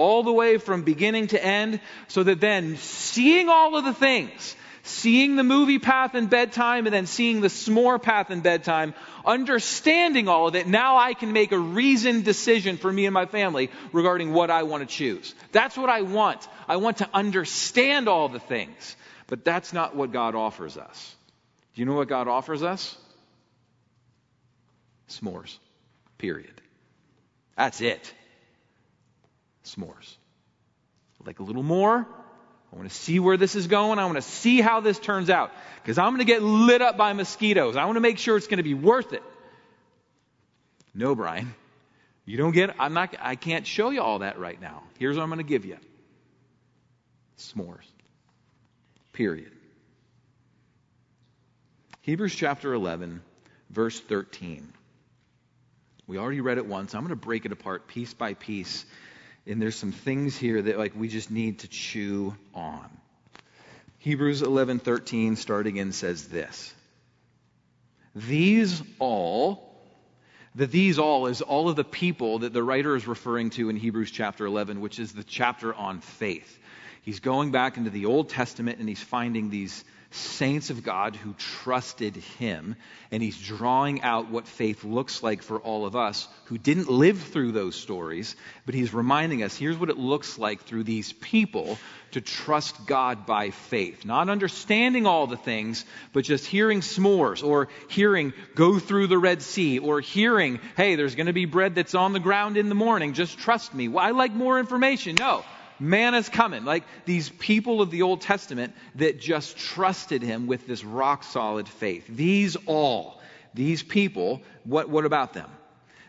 all 0.00 0.22
the 0.22 0.32
way 0.32 0.58
from 0.58 0.82
beginning 0.82 1.28
to 1.28 1.44
end 1.44 1.80
so 2.08 2.22
that 2.22 2.40
then 2.40 2.76
seeing 2.78 3.48
all 3.48 3.76
of 3.76 3.84
the 3.84 3.94
things 3.94 4.56
seeing 4.82 5.36
the 5.36 5.44
movie 5.44 5.78
path 5.78 6.14
in 6.14 6.26
bedtime 6.26 6.86
and 6.86 6.94
then 6.94 7.06
seeing 7.06 7.40
the 7.40 7.48
s'more 7.48 8.00
path 8.00 8.30
in 8.30 8.40
bedtime, 8.40 8.94
understanding 9.24 10.28
all 10.28 10.48
of 10.48 10.54
it, 10.54 10.66
now 10.66 10.96
I 10.96 11.14
can 11.14 11.32
make 11.32 11.52
a 11.52 11.58
reasoned 11.58 12.24
decision 12.24 12.76
for 12.76 12.92
me 12.92 13.06
and 13.06 13.14
my 13.14 13.26
family 13.26 13.70
regarding 13.92 14.32
what 14.32 14.50
I 14.50 14.64
want 14.64 14.88
to 14.88 14.94
choose. 14.94 15.34
That's 15.52 15.76
what 15.76 15.90
I 15.90 16.02
want. 16.02 16.46
I 16.68 16.76
want 16.76 16.98
to 16.98 17.08
understand 17.12 18.08
all 18.08 18.28
the 18.28 18.40
things. 18.40 18.96
But 19.26 19.44
that's 19.44 19.72
not 19.72 19.94
what 19.94 20.12
God 20.12 20.34
offers 20.34 20.76
us. 20.76 21.16
Do 21.74 21.82
you 21.82 21.86
know 21.86 21.94
what 21.94 22.08
God 22.08 22.26
offers 22.26 22.62
us? 22.62 22.96
S'mores. 25.08 25.56
Period. 26.18 26.60
That's 27.56 27.80
it. 27.80 28.12
S'mores. 29.74 30.16
Like 31.26 31.38
a 31.38 31.42
little 31.42 31.62
more, 31.62 32.06
I 32.72 32.76
want 32.76 32.88
to 32.88 32.94
see 32.94 33.20
where 33.20 33.36
this 33.36 33.54
is 33.54 33.66
going. 33.66 33.98
I 33.98 34.06
want 34.06 34.16
to 34.16 34.22
see 34.22 34.60
how 34.60 34.80
this 34.80 34.98
turns 34.98 35.28
out. 35.28 35.52
Because 35.82 35.98
I'm 35.98 36.08
going 36.14 36.20
to 36.20 36.24
get 36.24 36.42
lit 36.42 36.80
up 36.80 36.96
by 36.96 37.12
mosquitoes. 37.12 37.76
I 37.76 37.84
want 37.84 37.96
to 37.96 38.00
make 38.00 38.18
sure 38.18 38.36
it's 38.36 38.46
going 38.46 38.58
to 38.58 38.62
be 38.62 38.74
worth 38.74 39.12
it. 39.12 39.22
No, 40.94 41.14
Brian. 41.14 41.54
You 42.24 42.36
don't 42.36 42.52
get, 42.52 42.76
I'm 42.78 42.94
not, 42.94 43.14
I 43.20 43.34
can't 43.34 43.66
show 43.66 43.90
you 43.90 44.00
all 44.00 44.20
that 44.20 44.38
right 44.38 44.60
now. 44.60 44.82
Here's 44.98 45.16
what 45.16 45.22
I'm 45.22 45.28
going 45.28 45.38
to 45.38 45.44
give 45.44 45.64
you 45.64 45.76
s'mores. 47.38 47.86
Period. 49.12 49.50
Hebrews 52.02 52.34
chapter 52.34 52.72
11, 52.72 53.20
verse 53.70 53.98
13. 53.98 54.72
We 56.06 56.18
already 56.18 56.40
read 56.40 56.58
it 56.58 56.66
once. 56.66 56.94
I'm 56.94 57.02
going 57.02 57.10
to 57.10 57.16
break 57.16 57.46
it 57.46 57.52
apart 57.52 57.88
piece 57.88 58.14
by 58.14 58.34
piece 58.34 58.84
and 59.46 59.60
there's 59.60 59.76
some 59.76 59.92
things 59.92 60.36
here 60.36 60.60
that 60.60 60.78
like 60.78 60.92
we 60.94 61.08
just 61.08 61.30
need 61.30 61.60
to 61.60 61.68
chew 61.68 62.34
on. 62.54 62.88
Hebrews 63.98 64.42
11:13 64.42 65.36
starting 65.36 65.76
in 65.76 65.92
says 65.92 66.28
this. 66.28 66.74
These 68.14 68.82
all 68.98 69.70
the 70.54 70.66
these 70.66 70.98
all 70.98 71.26
is 71.26 71.42
all 71.42 71.68
of 71.68 71.76
the 71.76 71.84
people 71.84 72.40
that 72.40 72.52
the 72.52 72.62
writer 72.62 72.96
is 72.96 73.06
referring 73.06 73.50
to 73.50 73.68
in 73.68 73.76
Hebrews 73.76 74.10
chapter 74.10 74.46
11, 74.46 74.80
which 74.80 74.98
is 74.98 75.12
the 75.12 75.22
chapter 75.22 75.72
on 75.72 76.00
faith. 76.00 76.58
He's 77.02 77.20
going 77.20 77.52
back 77.52 77.76
into 77.76 77.90
the 77.90 78.06
Old 78.06 78.28
Testament 78.28 78.78
and 78.78 78.88
he's 78.88 79.02
finding 79.02 79.50
these 79.50 79.84
saints 80.10 80.70
of 80.70 80.82
God 80.82 81.14
who 81.14 81.34
trusted 81.34 82.16
him. 82.16 82.76
And 83.12 83.22
he's 83.22 83.40
drawing 83.40 84.02
out 84.02 84.30
what 84.30 84.46
faith 84.46 84.84
looks 84.84 85.22
like 85.22 85.42
for 85.42 85.58
all 85.58 85.86
of 85.86 85.96
us 85.96 86.28
who 86.44 86.58
didn't 86.58 86.88
live 86.88 87.20
through 87.20 87.52
those 87.52 87.76
stories, 87.76 88.36
but 88.66 88.74
he's 88.74 88.92
reminding 88.92 89.42
us 89.42 89.56
here's 89.56 89.76
what 89.76 89.90
it 89.90 89.98
looks 89.98 90.38
like 90.38 90.62
through 90.62 90.84
these 90.84 91.12
people 91.12 91.78
to 92.12 92.20
trust 92.20 92.86
God 92.86 93.24
by 93.24 93.50
faith. 93.50 94.04
Not 94.04 94.28
understanding 94.28 95.06
all 95.06 95.26
the 95.26 95.36
things, 95.36 95.84
but 96.12 96.24
just 96.24 96.46
hearing 96.46 96.80
s'mores 96.80 97.44
or 97.44 97.68
hearing 97.88 98.32
go 98.54 98.78
through 98.78 99.06
the 99.06 99.18
Red 99.18 99.42
Sea 99.42 99.78
or 99.78 100.00
hearing, 100.00 100.60
hey, 100.76 100.96
there's 100.96 101.14
going 101.14 101.26
to 101.26 101.32
be 101.32 101.44
bread 101.44 101.74
that's 101.76 101.94
on 101.94 102.12
the 102.12 102.20
ground 102.20 102.56
in 102.56 102.68
the 102.68 102.74
morning. 102.74 103.12
Just 103.12 103.38
trust 103.38 103.74
me. 103.74 103.88
Well, 103.88 104.04
I 104.04 104.10
like 104.10 104.32
more 104.32 104.58
information. 104.58 105.16
No 105.18 105.44
manna's 105.80 106.28
coming. 106.28 106.64
Like 106.64 106.84
these 107.04 107.28
people 107.28 107.80
of 107.80 107.90
the 107.90 108.02
Old 108.02 108.20
Testament 108.20 108.74
that 108.96 109.20
just 109.20 109.56
trusted 109.56 110.22
him 110.22 110.46
with 110.46 110.66
this 110.66 110.84
rock 110.84 111.24
solid 111.24 111.68
faith. 111.68 112.06
These 112.08 112.56
all, 112.66 113.20
these 113.54 113.82
people, 113.82 114.42
what, 114.64 114.88
what 114.88 115.04
about 115.04 115.32
them? 115.32 115.50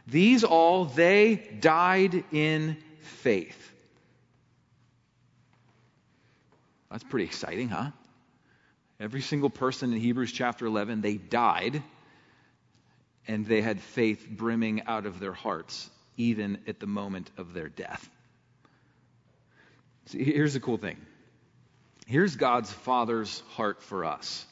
These 0.07 0.43
all, 0.43 0.85
they 0.85 1.35
died 1.59 2.23
in 2.31 2.77
faith. 2.99 3.57
That's 6.89 7.03
pretty 7.03 7.25
exciting, 7.25 7.69
huh? 7.69 7.91
Every 8.99 9.21
single 9.21 9.49
person 9.49 9.93
in 9.93 9.99
Hebrews 9.99 10.31
chapter 10.31 10.65
11, 10.65 11.01
they 11.01 11.15
died 11.15 11.81
and 13.27 13.45
they 13.45 13.61
had 13.61 13.79
faith 13.79 14.27
brimming 14.29 14.83
out 14.87 15.05
of 15.05 15.19
their 15.19 15.33
hearts, 15.33 15.89
even 16.17 16.59
at 16.67 16.79
the 16.79 16.87
moment 16.87 17.31
of 17.37 17.53
their 17.53 17.69
death. 17.69 18.09
See, 20.07 20.23
here's 20.23 20.53
the 20.53 20.59
cool 20.59 20.77
thing. 20.77 20.97
Here's 22.07 22.35
God's 22.35 22.71
Father's 22.71 23.41
heart 23.51 23.81
for 23.81 24.05
us. 24.05 24.45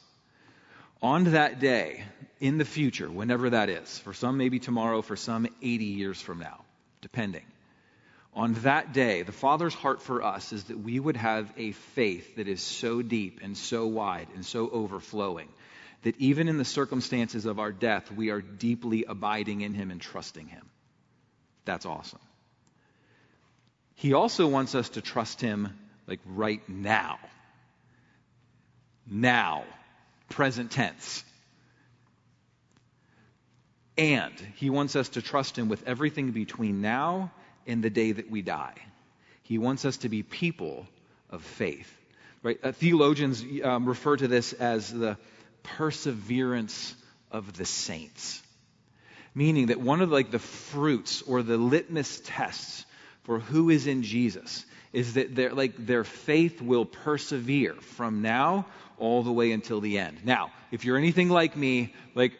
On 1.02 1.24
that 1.24 1.60
day, 1.60 2.04
in 2.40 2.58
the 2.58 2.64
future, 2.64 3.10
whenever 3.10 3.50
that 3.50 3.68
is, 3.68 3.98
for 3.98 4.12
some 4.12 4.36
maybe 4.36 4.58
tomorrow, 4.58 5.02
for 5.02 5.16
some 5.16 5.46
80 5.62 5.84
years 5.84 6.20
from 6.20 6.38
now, 6.38 6.64
depending. 7.00 7.44
On 8.34 8.54
that 8.62 8.92
day, 8.92 9.22
the 9.22 9.32
Father's 9.32 9.74
heart 9.74 10.02
for 10.02 10.22
us 10.22 10.52
is 10.52 10.64
that 10.64 10.78
we 10.78 11.00
would 11.00 11.16
have 11.16 11.52
a 11.56 11.72
faith 11.72 12.36
that 12.36 12.48
is 12.48 12.62
so 12.62 13.02
deep 13.02 13.40
and 13.42 13.56
so 13.56 13.86
wide 13.86 14.28
and 14.34 14.44
so 14.46 14.70
overflowing 14.70 15.48
that 16.02 16.18
even 16.18 16.48
in 16.48 16.56
the 16.56 16.64
circumstances 16.64 17.44
of 17.44 17.58
our 17.58 17.72
death, 17.72 18.10
we 18.10 18.30
are 18.30 18.40
deeply 18.40 19.04
abiding 19.04 19.60
in 19.60 19.74
Him 19.74 19.90
and 19.90 20.00
trusting 20.00 20.46
Him. 20.46 20.66
That's 21.64 21.84
awesome. 21.84 22.20
He 24.00 24.14
also 24.14 24.46
wants 24.46 24.74
us 24.74 24.88
to 24.90 25.02
trust 25.02 25.42
Him 25.42 25.78
like 26.06 26.20
right 26.24 26.66
now. 26.66 27.18
Now. 29.06 29.64
Present 30.30 30.70
tense. 30.70 31.22
And 33.98 34.32
He 34.56 34.70
wants 34.70 34.96
us 34.96 35.10
to 35.10 35.20
trust 35.20 35.58
Him 35.58 35.68
with 35.68 35.86
everything 35.86 36.30
between 36.30 36.80
now 36.80 37.30
and 37.66 37.84
the 37.84 37.90
day 37.90 38.12
that 38.12 38.30
we 38.30 38.40
die. 38.40 38.72
He 39.42 39.58
wants 39.58 39.84
us 39.84 39.98
to 39.98 40.08
be 40.08 40.22
people 40.22 40.86
of 41.28 41.42
faith. 41.42 41.94
Right? 42.42 42.58
Uh, 42.62 42.72
theologians 42.72 43.44
um, 43.62 43.84
refer 43.84 44.16
to 44.16 44.28
this 44.28 44.54
as 44.54 44.90
the 44.90 45.18
perseverance 45.62 46.94
of 47.30 47.52
the 47.52 47.66
saints 47.66 48.42
meaning 49.32 49.66
that 49.66 49.80
one 49.80 50.00
of 50.00 50.10
like 50.10 50.32
the 50.32 50.40
fruits 50.40 51.22
or 51.22 51.42
the 51.42 51.56
litmus 51.56 52.20
tests 52.24 52.84
for 53.22 53.38
who 53.38 53.70
is 53.70 53.86
in 53.86 54.02
Jesus 54.02 54.64
is 54.92 55.14
that 55.14 55.34
their 55.34 55.52
like 55.52 55.74
their 55.86 56.04
faith 56.04 56.60
will 56.60 56.84
persevere 56.84 57.74
from 57.74 58.22
now 58.22 58.66
all 58.98 59.22
the 59.22 59.32
way 59.32 59.52
until 59.52 59.80
the 59.80 59.98
end. 59.98 60.18
Now, 60.24 60.50
if 60.70 60.84
you're 60.84 60.96
anything 60.96 61.28
like 61.28 61.56
me, 61.56 61.94
like 62.14 62.32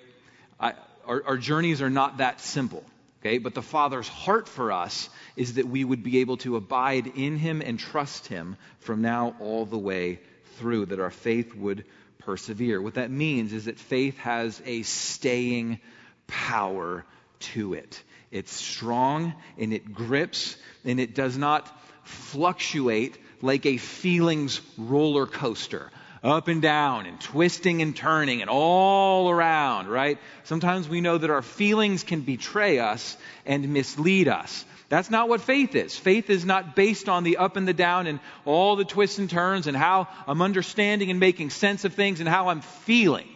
I, 0.59 0.75
our, 1.07 1.23
our 1.27 1.37
journeys 1.37 1.83
are 1.83 1.91
not 1.91 2.19
that 2.19 2.41
simple. 2.41 2.85
Okay, 3.21 3.37
but 3.37 3.55
the 3.55 3.63
Father's 3.63 4.09
heart 4.09 4.49
for 4.49 4.73
us 4.73 5.11
is 5.37 5.55
that 5.55 5.69
we 5.69 5.85
would 5.85 6.03
be 6.03 6.19
able 6.19 6.39
to 6.39 6.57
abide 6.57 7.07
in 7.07 7.37
Him 7.37 7.61
and 7.61 7.79
trust 7.79 8.27
Him 8.27 8.57
from 8.79 9.03
now 9.03 9.37
all 9.41 9.67
the 9.67 9.79
way 9.79 10.21
through, 10.57 10.87
that 10.87 11.01
our 11.01 11.11
faith 11.11 11.55
would 11.55 11.85
persevere. 12.21 12.81
What 12.81 12.95
that 12.95 13.11
means 13.11 13.53
is 13.53 13.67
that 13.67 13.79
faith 13.79 14.17
has 14.19 14.63
a 14.65 14.83
staying 14.83 15.81
power 16.27 17.05
to 17.41 17.75
it. 17.75 18.03
It's 18.31 18.53
strong 18.53 19.35
and 19.59 19.73
it 19.73 19.93
grips 19.93 20.57
and 20.85 21.01
it 21.01 21.15
does 21.15 21.37
not 21.37 21.69
fluctuate 22.05 23.19
like 23.43 23.67
a 23.67 23.77
feelings 23.77 24.61
roller 24.79 25.27
coaster 25.27 25.91
up 26.23 26.49
and 26.49 26.61
down 26.61 27.07
and 27.07 27.21
twisting 27.21 27.81
and 27.83 27.97
turning 27.97 28.41
and 28.43 28.51
all 28.51 29.31
around, 29.31 29.89
right? 29.89 30.19
Sometimes 30.45 30.89
we 30.89 31.01
know 31.01 31.17
that 31.17 31.31
our 31.31 31.43
feelings 31.43 32.05
can 32.05 32.21
betray 32.21 32.79
us 32.79 33.17
and 33.47 33.73
mislead 33.73 34.29
us. 34.29 34.65
That's 34.91 35.11
not 35.11 35.29
what 35.29 35.41
faith 35.41 35.75
is. 35.75 35.97
Faith 35.97 36.31
is 36.31 36.45
not 36.45 36.75
based 36.75 37.09
on 37.09 37.25
the 37.25 37.39
up 37.39 37.57
and 37.57 37.67
the 37.67 37.73
down 37.73 38.07
and 38.07 38.21
all 38.45 38.77
the 38.77 38.85
twists 38.85 39.19
and 39.19 39.31
turns 39.31 39.67
and 39.67 39.77
how 39.77 40.09
I'm 40.27 40.43
understanding 40.43 41.11
and 41.11 41.21
making 41.21 41.51
sense 41.51 41.85
of 41.85 41.95
things 41.95 42.21
and 42.21 42.29
how 42.29 42.49
I'm 42.49 42.61
feeling. 42.61 43.29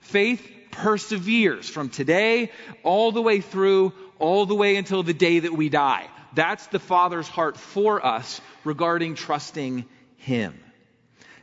Faith 0.00 0.48
perseveres 0.70 1.68
from 1.68 1.88
today 1.88 2.52
all 2.84 3.12
the 3.12 3.20
way 3.20 3.40
through, 3.40 3.92
all 4.20 4.46
the 4.46 4.54
way 4.54 4.76
until 4.76 5.02
the 5.02 5.14
day 5.14 5.40
that 5.40 5.52
we 5.52 5.68
die. 5.68 6.08
That's 6.34 6.66
the 6.68 6.78
Father's 6.78 7.28
heart 7.28 7.56
for 7.56 8.04
us 8.04 8.40
regarding 8.64 9.16
trusting 9.16 9.86
Him. 10.16 10.58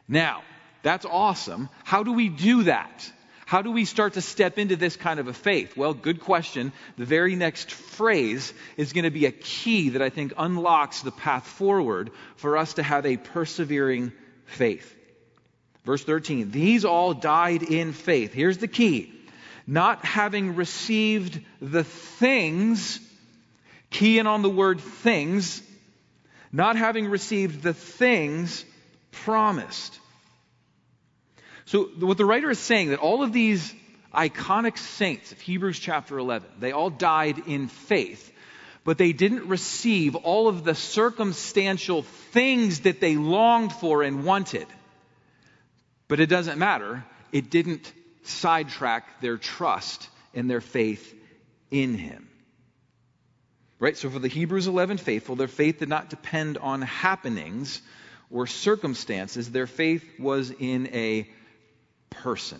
Now, 0.08 0.44
that's 0.84 1.06
awesome. 1.06 1.70
How 1.84 2.04
do 2.04 2.14
we 2.14 2.30
do 2.30 2.64
that? 2.64 3.12
How 3.46 3.62
do 3.62 3.72
we 3.72 3.86
start 3.86 4.14
to 4.14 4.22
step 4.22 4.58
into 4.58 4.76
this 4.76 4.98
kind 4.98 5.20
of 5.20 5.28
a 5.28 5.34
faith? 5.34 5.78
Well, 5.78 5.94
good 5.94 6.20
question. 6.20 6.74
The 6.98 7.06
very 7.06 7.36
next 7.36 7.72
phrase 7.72 8.54
is 8.76 8.92
going 8.92 9.06
to 9.06 9.10
be 9.10 9.26
a 9.26 9.32
key 9.32 9.90
that 9.90 10.02
I 10.02 10.10
think 10.10 10.34
unlocks 10.38 11.02
the 11.02 11.12
path 11.12 11.48
forward 11.48 12.12
for 12.36 12.58
us 12.58 12.74
to 12.74 12.84
have 12.84 13.06
a 13.06 13.16
persevering 13.18 14.12
faith. 14.46 14.94
Verse 15.86 16.04
13, 16.04 16.52
these 16.52 16.84
all 16.84 17.14
died 17.14 17.64
in 17.64 17.94
faith. 17.94 18.34
Here's 18.34 18.58
the 18.58 18.68
key 18.68 19.17
not 19.68 20.06
having 20.06 20.56
received 20.56 21.42
the 21.62 21.84
things, 21.84 23.02
key 23.90 24.18
in 24.18 24.26
on 24.26 24.42
the 24.42 24.50
word 24.50 24.80
things, 24.80 25.62
not 26.54 26.78
having 26.78 27.10
received 27.10 27.62
the 27.62 27.74
things 27.74 28.64
promised. 29.12 30.00
So, 31.66 31.84
what 32.00 32.18
the 32.18 32.24
writer 32.26 32.50
is 32.50 32.60
saying 32.60 32.90
that 32.90 33.00
all 33.00 33.24
of 33.24 33.34
these 33.34 33.76
iconic 34.14 34.78
saints 34.78 35.34
of 35.34 35.42
Hebrews 35.42 35.78
chapter 35.80 36.18
11, 36.18 36.50
they 36.60 36.72
all 36.72 36.90
died 36.90 37.44
in 37.46 37.68
faith, 37.68 38.32
but 38.86 38.98
they 38.98 39.12
didn't 39.12 39.50
receive 39.50 40.16
all 40.16 40.48
of 40.48 40.64
the 40.64 40.76
circumstantial 40.76 42.04
things 42.04 42.82
that 42.82 43.02
they 43.02 43.18
longed 43.18 43.74
for 43.74 44.02
and 44.02 44.24
wanted. 44.24 44.66
But 46.08 46.22
it 46.22 46.28
doesn't 46.28 46.58
matter. 46.58 47.04
It 47.34 47.50
didn't 47.50 47.92
sidetrack 48.28 49.22
their 49.22 49.38
trust 49.38 50.10
and 50.34 50.50
their 50.50 50.62
faith 50.62 51.14
in 51.72 51.96
Him. 51.96 52.30
Right? 53.80 53.98
So 53.98 54.10
for 54.10 54.20
the 54.20 54.28
Hebrews 54.28 54.68
11 54.68 54.98
faithful, 54.98 55.36
their 55.36 55.48
faith 55.48 55.80
did 55.80 55.90
not 55.90 56.10
depend 56.10 56.58
on 56.58 56.82
happenings 56.82 57.82
or 58.32 58.48
circumstances. 58.48 59.52
Their 59.52 59.68
faith 59.68 60.04
was 60.20 60.52
in 60.52 60.88
a 60.94 61.30
person. 62.10 62.60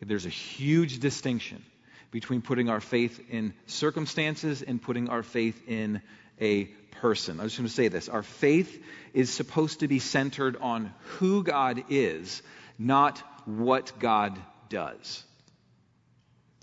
There's 0.00 0.26
a 0.26 0.30
huge 0.30 0.98
distinction 0.98 1.64
between 2.10 2.42
putting 2.42 2.68
our 2.68 2.80
faith 2.80 3.20
in 3.30 3.54
circumstances 3.66 4.62
and 4.62 4.80
putting 4.80 5.08
our 5.08 5.22
faith 5.22 5.62
in 5.66 6.02
a 6.40 6.64
person. 7.00 7.40
I 7.40 7.44
was 7.44 7.52
just 7.52 7.60
going 7.60 7.68
to 7.68 7.74
say 7.74 7.88
this. 7.88 8.08
Our 8.08 8.22
faith 8.22 8.82
is 9.14 9.30
supposed 9.30 9.80
to 9.80 9.88
be 9.88 9.98
centered 9.98 10.56
on 10.60 10.92
who 11.18 11.42
God 11.42 11.84
is, 11.88 12.42
not 12.78 13.22
what 13.46 13.98
God 13.98 14.38
does. 14.68 15.24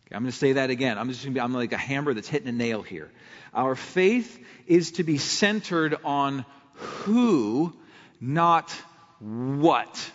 Okay, 0.07 0.15
I'm 0.15 0.23
going 0.23 0.31
to 0.31 0.37
say 0.37 0.53
that 0.53 0.69
again. 0.69 0.97
I'm 0.97 1.09
just 1.09 1.23
going 1.23 1.33
to 1.33 1.37
be, 1.37 1.41
I'm 1.41 1.53
like 1.53 1.73
a 1.73 1.77
hammer 1.77 2.13
that's 2.13 2.27
hitting 2.27 2.47
a 2.47 2.51
nail 2.51 2.81
here. 2.81 3.11
Our 3.53 3.75
faith 3.75 4.39
is 4.67 4.93
to 4.93 5.03
be 5.03 5.17
centered 5.17 5.97
on 6.03 6.45
who, 6.73 7.73
not 8.19 8.71
what. 9.19 10.11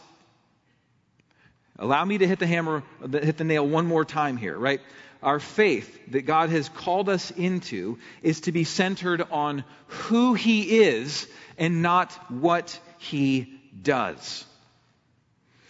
Allow 1.78 2.05
me 2.05 2.19
to 2.19 2.26
hit 2.26 2.38
the 2.38 2.47
hammer, 2.47 2.83
hit 3.11 3.37
the 3.37 3.45
nail 3.45 3.66
one 3.66 3.87
more 3.87 4.05
time 4.05 4.37
here, 4.37 4.57
right? 4.57 4.81
Our 5.23 5.40
faith 5.40 5.99
that 6.12 6.23
God 6.23 6.50
has 6.50 6.69
called 6.69 7.09
us 7.09 7.31
into 7.31 7.99
is 8.23 8.43
to 8.43 8.52
be 8.52 8.64
centered 8.64 9.23
on 9.31 9.64
who 9.87 10.35
He 10.35 10.81
is 10.83 11.26
and 11.59 11.83
not 11.83 12.12
what 12.31 12.78
He 12.99 13.61
does. 13.81 14.45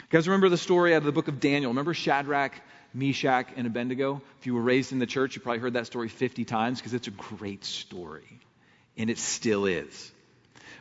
You 0.07 0.17
guys 0.17 0.29
remember 0.29 0.49
the 0.49 0.57
story 0.57 0.95
out 0.95 0.99
of 0.99 1.05
the 1.05 1.11
book 1.11 1.27
of 1.27 1.41
Daniel? 1.41 1.73
Remember 1.73 1.93
Shadrach, 1.93 2.53
Meshach, 2.95 3.49
and 3.57 3.67
Abednego? 3.67 4.23
If 4.39 4.47
you 4.47 4.55
were 4.55 4.63
raised 4.63 4.93
in 4.93 5.01
the 5.01 5.07
church, 5.07 5.35
you 5.35 5.43
probably 5.43 5.59
heard 5.59 5.73
that 5.73 5.87
story 5.87 6.09
50 6.09 6.45
times 6.45 6.79
because 6.79 6.95
it's 6.95 7.09
a 7.09 7.11
great 7.11 7.65
story. 7.65 8.39
And 8.97 9.11
it 9.11 9.19
still 9.19 9.67
is. 9.67 10.13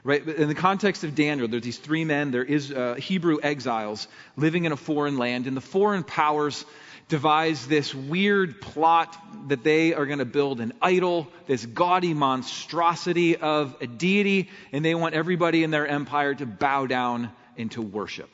Right? 0.04 0.24
In 0.28 0.48
the 0.48 0.54
context 0.54 1.04
of 1.04 1.16
Daniel, 1.16 1.48
there's 1.48 1.64
these 1.64 1.80
three 1.80 2.06
men. 2.06 2.30
There 2.30 2.44
is 2.44 2.72
uh, 2.72 2.94
Hebrew 3.00 3.40
exiles 3.42 4.08
living 4.38 4.66
in 4.66 4.72
a 4.72 4.78
foreign 4.78 5.18
land, 5.18 5.48
and 5.48 5.58
the 5.58 5.62
foreign 5.62 6.04
powers 6.04 6.64
devise 7.08 7.66
this 7.66 7.96
weird 7.96 8.62
plot 8.62 9.18
that 9.48 9.64
they 9.64 9.96
are 9.96 10.06
going 10.06 10.20
to 10.20 10.26
build 10.26 10.62
an 10.62 10.72
idol, 10.84 11.28
this 11.48 11.66
gaudy 11.66 12.14
monstrosity 12.14 13.38
of 13.38 13.76
a 13.82 13.88
deity, 13.88 14.52
and 14.72 14.86
they 14.86 14.94
want 14.94 15.16
everybody 15.16 15.64
in 15.64 15.72
their 15.72 15.88
empire 15.88 16.36
to 16.36 16.46
bow 16.46 16.86
down 16.86 17.32
and 17.58 17.72
to 17.72 17.82
worship. 17.82 18.30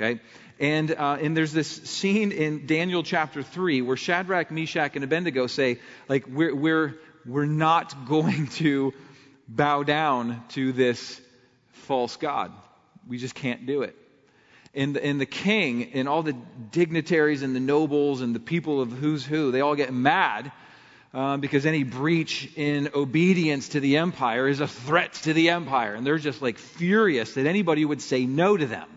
Okay? 0.00 0.20
And, 0.58 0.90
uh, 0.92 1.18
and 1.20 1.36
there's 1.36 1.52
this 1.52 1.68
scene 1.68 2.32
in 2.32 2.66
Daniel 2.66 3.02
chapter 3.02 3.42
3 3.42 3.82
where 3.82 3.96
Shadrach, 3.96 4.50
Meshach, 4.50 4.94
and 4.94 5.04
Abednego 5.04 5.46
say, 5.46 5.78
like, 6.08 6.26
we're, 6.26 6.54
we're, 6.54 6.94
we're 7.26 7.46
not 7.46 8.06
going 8.08 8.46
to 8.48 8.92
bow 9.46 9.82
down 9.82 10.42
to 10.50 10.72
this 10.72 11.20
false 11.72 12.16
God. 12.16 12.52
We 13.06 13.18
just 13.18 13.34
can't 13.34 13.66
do 13.66 13.82
it. 13.82 13.96
And 14.72 14.94
the, 14.94 15.04
and 15.04 15.20
the 15.20 15.26
king 15.26 15.92
and 15.94 16.08
all 16.08 16.22
the 16.22 16.36
dignitaries 16.70 17.42
and 17.42 17.56
the 17.56 17.60
nobles 17.60 18.20
and 18.20 18.34
the 18.34 18.40
people 18.40 18.80
of 18.80 18.92
who's 18.92 19.26
who, 19.26 19.50
they 19.50 19.60
all 19.60 19.74
get 19.74 19.92
mad 19.92 20.52
uh, 21.12 21.36
because 21.38 21.66
any 21.66 21.82
breach 21.82 22.48
in 22.54 22.90
obedience 22.94 23.70
to 23.70 23.80
the 23.80 23.96
empire 23.96 24.46
is 24.46 24.60
a 24.60 24.68
threat 24.68 25.14
to 25.14 25.32
the 25.32 25.50
empire. 25.50 25.94
And 25.94 26.06
they're 26.06 26.18
just 26.18 26.40
like 26.40 26.58
furious 26.58 27.34
that 27.34 27.46
anybody 27.46 27.84
would 27.84 28.00
say 28.00 28.26
no 28.26 28.56
to 28.56 28.66
them. 28.66 28.88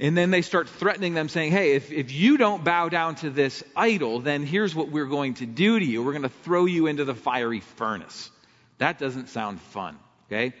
And 0.00 0.16
then 0.16 0.30
they 0.30 0.42
start 0.42 0.68
threatening 0.68 1.14
them, 1.14 1.28
saying, 1.28 1.52
Hey, 1.52 1.72
if, 1.72 1.92
if 1.92 2.12
you 2.12 2.36
don't 2.36 2.64
bow 2.64 2.88
down 2.88 3.14
to 3.16 3.30
this 3.30 3.62
idol, 3.76 4.20
then 4.20 4.44
here's 4.44 4.74
what 4.74 4.90
we're 4.90 5.06
going 5.06 5.34
to 5.34 5.46
do 5.46 5.78
to 5.78 5.84
you. 5.84 6.02
We're 6.02 6.12
going 6.12 6.22
to 6.22 6.28
throw 6.28 6.64
you 6.64 6.86
into 6.86 7.04
the 7.04 7.14
fiery 7.14 7.60
furnace. 7.60 8.30
That 8.78 8.98
doesn't 8.98 9.28
sound 9.28 9.60
fun, 9.60 9.96
okay? 10.26 10.52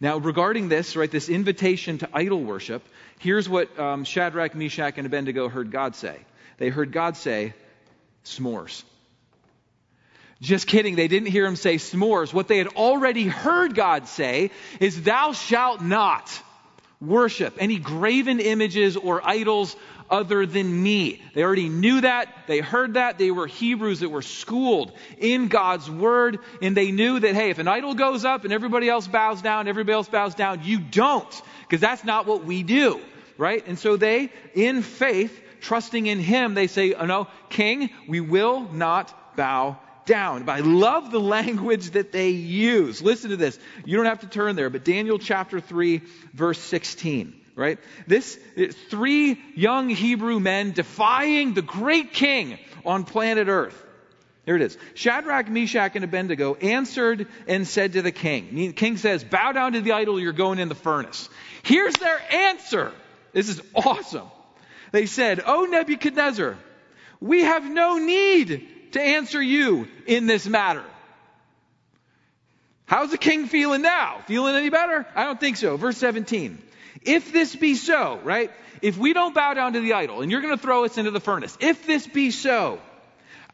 Now, 0.00 0.16
regarding 0.16 0.68
this, 0.68 0.96
right, 0.96 1.10
this 1.10 1.28
invitation 1.28 1.98
to 1.98 2.08
idol 2.12 2.42
worship, 2.42 2.82
here's 3.18 3.48
what 3.48 3.78
um, 3.78 4.04
Shadrach, 4.04 4.54
Meshach, 4.54 4.94
and 4.96 5.06
Abednego 5.06 5.48
heard 5.48 5.70
God 5.70 5.94
say. 5.94 6.16
They 6.56 6.68
heard 6.68 6.90
God 6.90 7.16
say, 7.16 7.54
s'mores. 8.24 8.82
Just 10.40 10.66
kidding, 10.66 10.96
they 10.96 11.06
didn't 11.06 11.28
hear 11.28 11.44
him 11.44 11.54
say 11.54 11.76
s'mores. 11.76 12.32
What 12.32 12.48
they 12.48 12.58
had 12.58 12.68
already 12.68 13.24
heard 13.24 13.74
God 13.74 14.08
say 14.08 14.50
is, 14.80 15.02
Thou 15.02 15.32
shalt 15.32 15.82
not 15.82 16.42
worship 17.00 17.56
any 17.58 17.78
graven 17.78 18.40
images 18.40 18.96
or 18.96 19.26
idols 19.26 19.74
other 20.10 20.44
than 20.44 20.82
me. 20.82 21.22
They 21.34 21.42
already 21.42 21.68
knew 21.68 22.00
that. 22.00 22.28
They 22.46 22.58
heard 22.58 22.94
that. 22.94 23.16
They 23.16 23.30
were 23.30 23.46
Hebrews 23.46 24.00
that 24.00 24.08
were 24.08 24.22
schooled 24.22 24.92
in 25.18 25.48
God's 25.48 25.90
word. 25.90 26.40
And 26.60 26.76
they 26.76 26.90
knew 26.90 27.20
that, 27.20 27.34
hey, 27.34 27.50
if 27.50 27.58
an 27.58 27.68
idol 27.68 27.94
goes 27.94 28.24
up 28.24 28.44
and 28.44 28.52
everybody 28.52 28.88
else 28.88 29.06
bows 29.06 29.40
down, 29.40 29.68
everybody 29.68 29.94
else 29.94 30.08
bows 30.08 30.34
down, 30.34 30.62
you 30.64 30.80
don't. 30.80 31.42
Because 31.60 31.80
that's 31.80 32.04
not 32.04 32.26
what 32.26 32.44
we 32.44 32.62
do. 32.62 33.00
Right? 33.38 33.66
And 33.66 33.78
so 33.78 33.96
they, 33.96 34.30
in 34.54 34.82
faith, 34.82 35.40
trusting 35.60 36.06
in 36.06 36.18
Him, 36.18 36.54
they 36.54 36.66
say, 36.66 36.92
oh, 36.92 37.06
no, 37.06 37.28
King, 37.48 37.90
we 38.08 38.20
will 38.20 38.60
not 38.72 39.36
bow 39.36 39.78
down. 40.06 40.44
But 40.44 40.52
I 40.52 40.60
love 40.60 41.10
the 41.10 41.20
language 41.20 41.90
that 41.90 42.12
they 42.12 42.30
use. 42.30 43.02
Listen 43.02 43.30
to 43.30 43.36
this. 43.36 43.58
You 43.84 43.96
don't 43.96 44.06
have 44.06 44.20
to 44.20 44.28
turn 44.28 44.56
there, 44.56 44.70
but 44.70 44.84
Daniel 44.84 45.18
chapter 45.18 45.60
3, 45.60 46.02
verse 46.32 46.58
16 46.58 47.36
right? 47.56 47.78
This 48.06 48.38
three 48.88 49.38
young 49.54 49.90
Hebrew 49.90 50.40
men 50.40 50.72
defying 50.72 51.52
the 51.52 51.60
great 51.60 52.14
king 52.14 52.58
on 52.86 53.04
planet 53.04 53.48
Earth. 53.48 53.86
Here 54.46 54.56
it 54.56 54.62
is. 54.62 54.78
Shadrach, 54.94 55.48
Meshach, 55.48 55.94
and 55.94 56.04
Abednego 56.04 56.54
answered 56.54 57.28
and 57.46 57.68
said 57.68 57.92
to 57.92 58.02
the 58.02 58.12
king. 58.12 58.54
The 58.54 58.72
king 58.72 58.96
says, 58.96 59.22
Bow 59.22 59.52
down 59.52 59.74
to 59.74 59.82
the 59.82 59.92
idol, 59.92 60.18
you're 60.18 60.32
going 60.32 60.58
in 60.58 60.68
the 60.68 60.74
furnace. 60.74 61.28
Here's 61.62 61.94
their 61.94 62.20
answer. 62.32 62.92
This 63.32 63.48
is 63.50 63.60
awesome. 63.74 64.30
They 64.92 65.06
said, 65.06 65.42
O 65.44 65.66
Nebuchadnezzar, 65.66 66.56
we 67.20 67.42
have 67.42 67.70
no 67.70 67.98
need 67.98 68.66
to 68.92 69.00
answer 69.00 69.40
you 69.42 69.88
in 70.06 70.26
this 70.26 70.46
matter. 70.46 70.84
How's 72.86 73.12
the 73.12 73.18
king 73.18 73.46
feeling 73.46 73.82
now? 73.82 74.20
Feeling 74.26 74.56
any 74.56 74.68
better? 74.68 75.06
I 75.14 75.24
don't 75.24 75.38
think 75.38 75.56
so. 75.56 75.76
Verse 75.76 75.96
17. 75.98 76.60
If 77.02 77.32
this 77.32 77.54
be 77.54 77.76
so, 77.76 78.18
right? 78.24 78.50
If 78.82 78.98
we 78.98 79.12
don't 79.12 79.34
bow 79.34 79.54
down 79.54 79.74
to 79.74 79.80
the 79.80 79.92
idol 79.92 80.22
and 80.22 80.30
you're 80.30 80.40
going 80.40 80.56
to 80.56 80.62
throw 80.62 80.84
us 80.84 80.98
into 80.98 81.10
the 81.10 81.20
furnace, 81.20 81.56
if 81.60 81.86
this 81.86 82.06
be 82.06 82.30
so, 82.30 82.80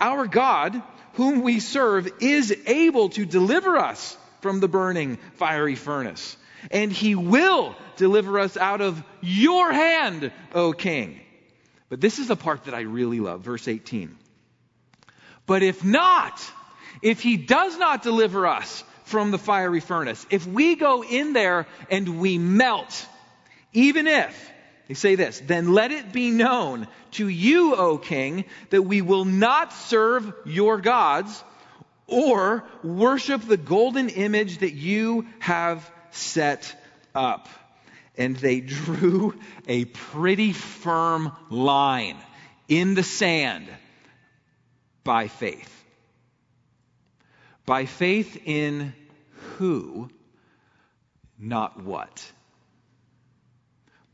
our 0.00 0.26
God, 0.26 0.80
whom 1.14 1.42
we 1.42 1.60
serve, 1.60 2.08
is 2.20 2.56
able 2.66 3.10
to 3.10 3.26
deliver 3.26 3.76
us 3.76 4.16
from 4.40 4.60
the 4.60 4.68
burning 4.68 5.18
fiery 5.34 5.74
furnace. 5.74 6.36
And 6.70 6.90
he 6.90 7.14
will 7.14 7.76
deliver 7.96 8.38
us 8.38 8.56
out 8.56 8.80
of 8.80 9.02
your 9.20 9.72
hand, 9.72 10.32
O 10.54 10.72
king. 10.72 11.20
But 11.88 12.00
this 12.00 12.18
is 12.18 12.28
the 12.28 12.36
part 12.36 12.64
that 12.64 12.74
I 12.74 12.80
really 12.80 13.20
love, 13.20 13.42
verse 13.42 13.68
18. 13.68 14.16
But 15.46 15.62
if 15.62 15.84
not, 15.84 16.42
if 17.02 17.20
he 17.20 17.36
does 17.36 17.78
not 17.78 18.02
deliver 18.02 18.46
us 18.46 18.84
from 19.04 19.30
the 19.30 19.38
fiery 19.38 19.80
furnace, 19.80 20.26
if 20.30 20.46
we 20.46 20.74
go 20.74 21.04
in 21.04 21.32
there 21.32 21.66
and 21.90 22.20
we 22.20 22.38
melt, 22.38 23.06
even 23.72 24.06
if, 24.06 24.50
they 24.88 24.94
say 24.94 25.14
this, 25.14 25.40
then 25.44 25.72
let 25.72 25.92
it 25.92 26.12
be 26.12 26.30
known 26.30 26.88
to 27.12 27.28
you, 27.28 27.74
O 27.74 27.98
king, 27.98 28.44
that 28.70 28.82
we 28.82 29.02
will 29.02 29.24
not 29.24 29.72
serve 29.72 30.32
your 30.44 30.78
gods 30.80 31.44
or 32.06 32.64
worship 32.82 33.42
the 33.42 33.56
golden 33.56 34.08
image 34.08 34.58
that 34.58 34.74
you 34.74 35.26
have 35.38 35.90
set 36.10 36.74
up. 37.14 37.48
And 38.16 38.36
they 38.36 38.60
drew 38.60 39.34
a 39.68 39.84
pretty 39.84 40.52
firm 40.52 41.32
line 41.50 42.16
in 42.68 42.94
the 42.94 43.02
sand 43.02 43.68
by 45.06 45.28
faith. 45.28 45.72
By 47.64 47.86
faith 47.86 48.38
in 48.44 48.92
who, 49.56 50.10
not 51.38 51.82
what 51.82 52.30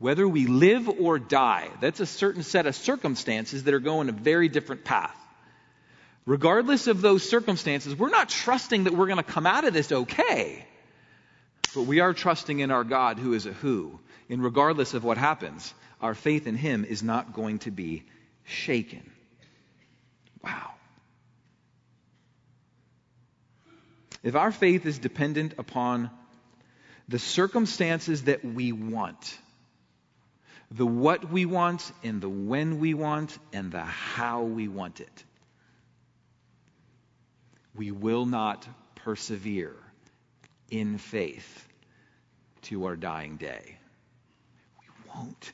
whether 0.03 0.27
we 0.27 0.47
live 0.47 0.89
or 0.89 1.17
die, 1.17 1.69
that's 1.79 2.01
a 2.01 2.05
certain 2.05 2.43
set 2.43 2.65
of 2.65 2.75
circumstances 2.75 3.63
that 3.63 3.73
are 3.73 3.79
going 3.79 4.09
a 4.09 4.11
very 4.11 4.49
different 4.49 4.83
path. 4.83 5.15
Regardless 6.25 6.87
of 6.87 6.99
those 6.99 7.23
circumstances, 7.23 7.95
we're 7.95 8.09
not 8.09 8.27
trusting 8.27 8.83
that 8.83 8.93
we're 8.93 9.05
going 9.05 9.15
to 9.15 9.23
come 9.23 9.45
out 9.45 9.63
of 9.63 9.73
this 9.73 9.93
okay. 9.93 10.67
But 11.73 11.83
we 11.83 12.01
are 12.01 12.13
trusting 12.13 12.59
in 12.59 12.69
our 12.69 12.83
God 12.83 13.17
who 13.17 13.33
is 13.33 13.45
a 13.45 13.53
who. 13.53 13.97
And 14.29 14.43
regardless 14.43 14.93
of 14.93 15.05
what 15.05 15.17
happens, 15.17 15.73
our 16.01 16.15
faith 16.15 16.47
in 16.47 16.55
Him 16.55 16.83
is 16.83 17.01
not 17.01 17.31
going 17.31 17.59
to 17.59 17.71
be 17.71 18.03
shaken. 18.43 19.09
Wow. 20.43 20.71
If 24.23 24.35
our 24.35 24.51
faith 24.51 24.85
is 24.85 24.97
dependent 24.97 25.55
upon 25.57 26.09
the 27.09 27.19
circumstances 27.19 28.23
that 28.23 28.45
we 28.45 28.71
want, 28.71 29.37
the 30.71 30.87
what 30.87 31.29
we 31.29 31.45
want 31.45 31.91
and 32.03 32.21
the 32.21 32.29
when 32.29 32.79
we 32.79 32.93
want 32.93 33.37
and 33.51 33.71
the 33.71 33.81
how 33.81 34.43
we 34.43 34.67
want 34.67 35.01
it. 35.01 35.23
We 37.75 37.91
will 37.91 38.25
not 38.25 38.67
persevere 38.95 39.75
in 40.69 40.97
faith 40.97 41.67
to 42.63 42.85
our 42.85 42.95
dying 42.95 43.37
day. 43.37 43.77
We 44.79 45.11
won't. 45.13 45.51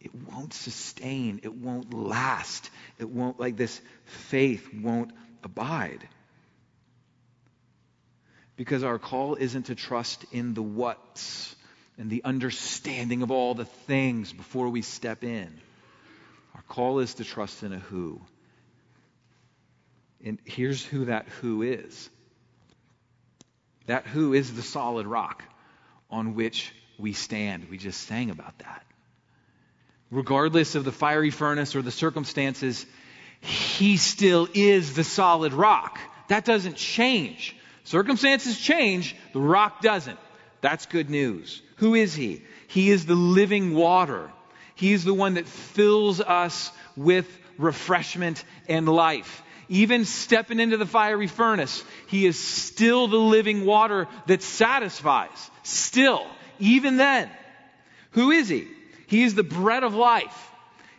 It 0.00 0.10
won't 0.14 0.54
sustain. 0.54 1.40
It 1.42 1.54
won't 1.54 1.92
last. 1.92 2.70
It 2.98 3.08
won't, 3.08 3.38
like 3.38 3.56
this 3.56 3.80
faith 4.04 4.68
won't 4.72 5.12
abide. 5.42 6.08
Because 8.62 8.84
our 8.84 9.00
call 9.00 9.34
isn't 9.34 9.64
to 9.64 9.74
trust 9.74 10.24
in 10.30 10.54
the 10.54 10.62
what's 10.62 11.56
and 11.98 12.08
the 12.08 12.22
understanding 12.22 13.22
of 13.22 13.32
all 13.32 13.56
the 13.56 13.64
things 13.64 14.32
before 14.32 14.68
we 14.68 14.82
step 14.82 15.24
in. 15.24 15.52
Our 16.54 16.62
call 16.68 17.00
is 17.00 17.14
to 17.14 17.24
trust 17.24 17.64
in 17.64 17.72
a 17.72 17.80
who. 17.80 18.20
And 20.24 20.38
here's 20.44 20.84
who 20.84 21.06
that 21.06 21.26
who 21.40 21.62
is 21.62 22.08
that 23.86 24.06
who 24.06 24.32
is 24.32 24.54
the 24.54 24.62
solid 24.62 25.08
rock 25.08 25.42
on 26.08 26.36
which 26.36 26.72
we 27.00 27.14
stand. 27.14 27.68
We 27.68 27.78
just 27.78 28.02
sang 28.02 28.30
about 28.30 28.56
that. 28.60 28.84
Regardless 30.08 30.76
of 30.76 30.84
the 30.84 30.92
fiery 30.92 31.30
furnace 31.30 31.74
or 31.74 31.82
the 31.82 31.90
circumstances, 31.90 32.86
he 33.40 33.96
still 33.96 34.46
is 34.54 34.94
the 34.94 35.02
solid 35.02 35.52
rock. 35.52 35.98
That 36.28 36.44
doesn't 36.44 36.76
change. 36.76 37.56
Circumstances 37.84 38.58
change, 38.58 39.16
the 39.32 39.40
rock 39.40 39.80
doesn't. 39.80 40.18
That's 40.60 40.86
good 40.86 41.10
news. 41.10 41.60
Who 41.76 41.94
is 41.94 42.14
He? 42.14 42.42
He 42.68 42.90
is 42.90 43.06
the 43.06 43.14
living 43.14 43.74
water. 43.74 44.30
He 44.74 44.92
is 44.92 45.04
the 45.04 45.14
one 45.14 45.34
that 45.34 45.46
fills 45.46 46.20
us 46.20 46.70
with 46.96 47.26
refreshment 47.58 48.44
and 48.68 48.88
life. 48.88 49.42
Even 49.68 50.04
stepping 50.04 50.60
into 50.60 50.76
the 50.76 50.86
fiery 50.86 51.26
furnace, 51.26 51.82
He 52.06 52.26
is 52.26 52.38
still 52.38 53.08
the 53.08 53.16
living 53.16 53.64
water 53.64 54.08
that 54.26 54.42
satisfies. 54.42 55.50
Still, 55.62 56.26
even 56.58 56.96
then. 56.96 57.30
Who 58.12 58.30
is 58.30 58.48
He? 58.48 58.68
He 59.06 59.24
is 59.24 59.34
the 59.34 59.42
bread 59.42 59.82
of 59.82 59.94
life. 59.94 60.50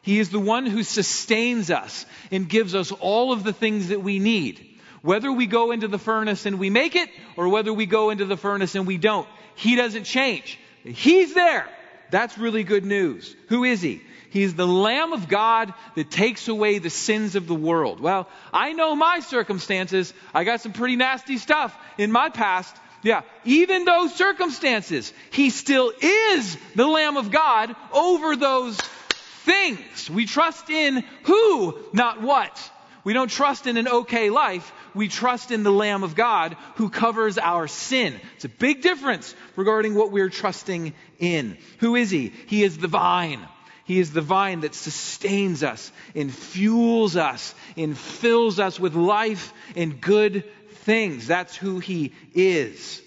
He 0.02 0.19
is 0.19 0.30
the 0.30 0.39
one 0.39 0.65
who 0.65 0.84
sustains 0.84 1.72
us 1.72 2.06
and 2.30 2.50
gives 2.50 2.76
us 2.76 2.91
all 2.91 3.32
of 3.32 3.43
the 3.43 3.54
things 3.54 3.88
that 3.88 4.02
we 4.02 4.19
need. 4.19 4.72
Whether 5.03 5.31
we 5.31 5.47
go 5.47 5.71
into 5.71 5.89
the 5.89 5.99
furnace 5.99 6.45
and 6.45 6.57
we 6.57 6.69
make 6.69 6.95
it, 6.95 7.09
or 7.35 7.49
whether 7.49 7.73
we 7.73 7.85
go 7.85 8.09
into 8.09 8.23
the 8.23 8.37
furnace 8.37 8.73
and 8.73 8.87
we 8.87 8.97
don't, 8.97 9.27
He 9.53 9.75
doesn't 9.75 10.05
change. 10.05 10.57
He's 10.83 11.33
there. 11.33 11.67
That's 12.09 12.37
really 12.37 12.63
good 12.63 12.85
news. 12.85 13.35
Who 13.49 13.65
is 13.65 13.81
He? 13.81 14.01
He's 14.29 14.55
the 14.55 14.65
Lamb 14.65 15.11
of 15.11 15.27
God 15.27 15.73
that 15.95 16.09
takes 16.09 16.47
away 16.47 16.79
the 16.79 16.89
sins 16.89 17.35
of 17.35 17.47
the 17.47 17.53
world. 17.53 17.99
Well, 17.99 18.29
I 18.53 18.71
know 18.71 18.95
my 18.95 19.19
circumstances. 19.19 20.13
I 20.33 20.45
got 20.45 20.61
some 20.61 20.71
pretty 20.71 20.95
nasty 20.95 21.37
stuff 21.37 21.77
in 21.97 22.09
my 22.09 22.29
past. 22.29 22.73
Yeah, 23.03 23.23
even 23.43 23.83
those 23.83 24.15
circumstances, 24.15 25.11
He 25.31 25.49
still 25.49 25.91
is 26.01 26.57
the 26.75 26.87
Lamb 26.87 27.17
of 27.17 27.29
God 27.29 27.75
over 27.91 28.37
those 28.37 28.77
things. 28.77 30.09
We 30.09 30.25
trust 30.25 30.69
in 30.69 31.03
who, 31.23 31.77
not 31.91 32.21
what. 32.21 32.71
We 33.03 33.11
don't 33.11 33.29
trust 33.29 33.67
in 33.67 33.75
an 33.75 33.89
okay 33.89 34.29
life 34.29 34.71
we 34.95 35.08
trust 35.08 35.51
in 35.51 35.63
the 35.63 35.71
Lamb 35.71 36.03
of 36.03 36.15
God 36.15 36.56
who 36.75 36.89
covers 36.89 37.38
our 37.38 37.67
sin. 37.67 38.19
It's 38.36 38.45
a 38.45 38.49
big 38.49 38.82
difference 38.82 39.36
regarding 39.56 39.95
what 39.95 40.12
we're 40.12 40.29
trusting 40.29 40.93
in. 41.19 41.58
Who 41.79 41.95
is 41.95 42.10
He? 42.12 42.34
He 42.47 42.63
is 42.63 42.77
the 42.77 42.88
vine. 42.88 43.47
He 43.86 43.99
is 43.99 44.13
the 44.13 44.21
vine 44.21 44.62
that 44.62 44.75
sustains 44.75 45.63
us 45.63 45.91
and 46.15 46.34
fuels 46.34 47.17
us 47.17 47.53
and 47.75 47.97
fills 47.97 48.60
us 48.60 48.79
with 48.79 48.95
life 48.95 49.53
and 49.75 49.99
good 49.99 50.45
things. 50.84 51.27
That's 51.27 51.56
who 51.56 51.79
He 51.79 52.13
is. 52.34 53.01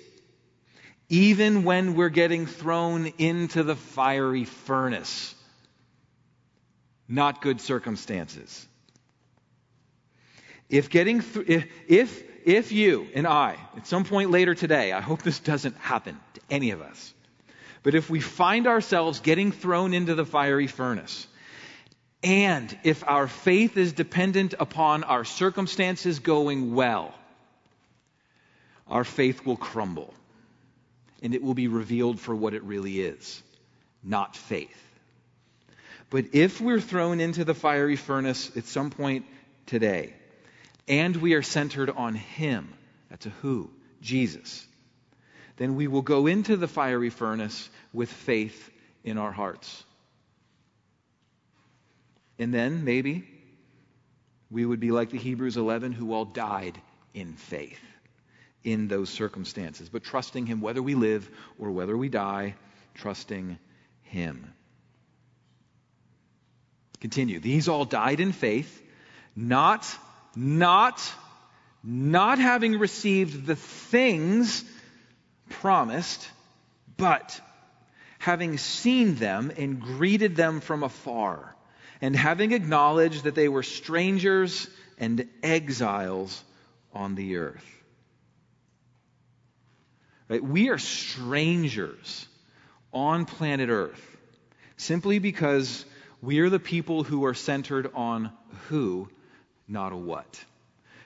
Even 1.08 1.64
when 1.64 1.94
we're 1.94 2.08
getting 2.08 2.46
thrown 2.46 3.06
into 3.18 3.62
the 3.62 3.76
fiery 3.76 4.44
furnace, 4.44 5.34
not 7.08 7.40
good 7.40 7.60
circumstances. 7.60 8.66
If 10.68 10.90
getting 10.90 11.20
th- 11.20 11.68
if 11.88 12.22
if 12.44 12.72
you 12.72 13.08
and 13.14 13.26
I 13.26 13.56
at 13.76 13.86
some 13.86 14.04
point 14.04 14.30
later 14.30 14.54
today, 14.54 14.92
I 14.92 15.00
hope 15.00 15.22
this 15.22 15.38
doesn't 15.38 15.76
happen 15.76 16.18
to 16.34 16.40
any 16.50 16.70
of 16.70 16.80
us. 16.80 17.14
But 17.82 17.94
if 17.94 18.10
we 18.10 18.20
find 18.20 18.66
ourselves 18.66 19.20
getting 19.20 19.52
thrown 19.52 19.94
into 19.94 20.14
the 20.14 20.26
fiery 20.26 20.66
furnace, 20.66 21.26
and 22.22 22.76
if 22.82 23.04
our 23.06 23.28
faith 23.28 23.76
is 23.76 23.92
dependent 23.92 24.54
upon 24.58 25.04
our 25.04 25.24
circumstances 25.24 26.18
going 26.18 26.74
well, 26.74 27.14
our 28.88 29.04
faith 29.04 29.46
will 29.46 29.56
crumble 29.56 30.12
and 31.22 31.34
it 31.34 31.42
will 31.42 31.54
be 31.54 31.68
revealed 31.68 32.20
for 32.20 32.34
what 32.34 32.54
it 32.54 32.62
really 32.62 33.00
is 33.00 33.42
not 34.02 34.36
faith. 34.36 34.82
But 36.10 36.26
if 36.32 36.60
we're 36.60 36.80
thrown 36.80 37.18
into 37.18 37.44
the 37.44 37.54
fiery 37.54 37.96
furnace 37.96 38.56
at 38.56 38.64
some 38.66 38.90
point 38.90 39.26
today, 39.66 40.14
and 40.88 41.16
we 41.16 41.34
are 41.34 41.42
centered 41.42 41.90
on 41.90 42.14
Him, 42.14 42.72
that's 43.10 43.26
a 43.26 43.30
who, 43.40 43.70
Jesus, 44.00 44.66
then 45.56 45.74
we 45.74 45.88
will 45.88 46.02
go 46.02 46.26
into 46.26 46.56
the 46.56 46.68
fiery 46.68 47.10
furnace 47.10 47.68
with 47.92 48.10
faith 48.10 48.70
in 49.04 49.18
our 49.18 49.32
hearts. 49.32 49.84
And 52.38 52.52
then 52.52 52.84
maybe 52.84 53.26
we 54.50 54.64
would 54.64 54.80
be 54.80 54.90
like 54.90 55.10
the 55.10 55.18
Hebrews 55.18 55.56
11 55.56 55.92
who 55.92 56.12
all 56.12 56.26
died 56.26 56.78
in 57.14 57.34
faith 57.34 57.80
in 58.62 58.88
those 58.88 59.08
circumstances, 59.08 59.88
but 59.88 60.04
trusting 60.04 60.46
Him 60.46 60.60
whether 60.60 60.82
we 60.82 60.94
live 60.94 61.30
or 61.58 61.70
whether 61.70 61.96
we 61.96 62.08
die, 62.08 62.54
trusting 62.94 63.58
Him. 64.02 64.52
Continue. 67.00 67.40
These 67.40 67.68
all 67.68 67.84
died 67.84 68.20
in 68.20 68.32
faith, 68.32 68.82
not, 69.34 69.86
not, 70.36 71.02
not 71.82 72.38
having 72.38 72.78
received 72.78 73.46
the 73.46 73.56
things 73.56 74.64
promised, 75.48 76.28
but 76.96 77.40
having 78.18 78.58
seen 78.58 79.14
them 79.16 79.52
and 79.56 79.80
greeted 79.80 80.36
them 80.36 80.60
from 80.60 80.82
afar, 80.82 81.56
and 82.00 82.14
having 82.14 82.52
acknowledged 82.52 83.24
that 83.24 83.34
they 83.34 83.48
were 83.48 83.62
strangers 83.62 84.68
and 84.98 85.26
exiles 85.42 86.44
on 86.92 87.14
the 87.14 87.36
earth. 87.36 87.64
Right? 90.28 90.42
We 90.42 90.70
are 90.70 90.78
strangers 90.78 92.26
on 92.92 93.26
planet 93.26 93.68
Earth 93.68 94.16
simply 94.76 95.18
because 95.18 95.84
we 96.20 96.40
are 96.40 96.50
the 96.50 96.58
people 96.58 97.04
who 97.04 97.24
are 97.26 97.34
centered 97.34 97.90
on 97.94 98.32
who, 98.68 99.08
not 99.68 99.92
a 99.92 99.96
what. 99.96 100.44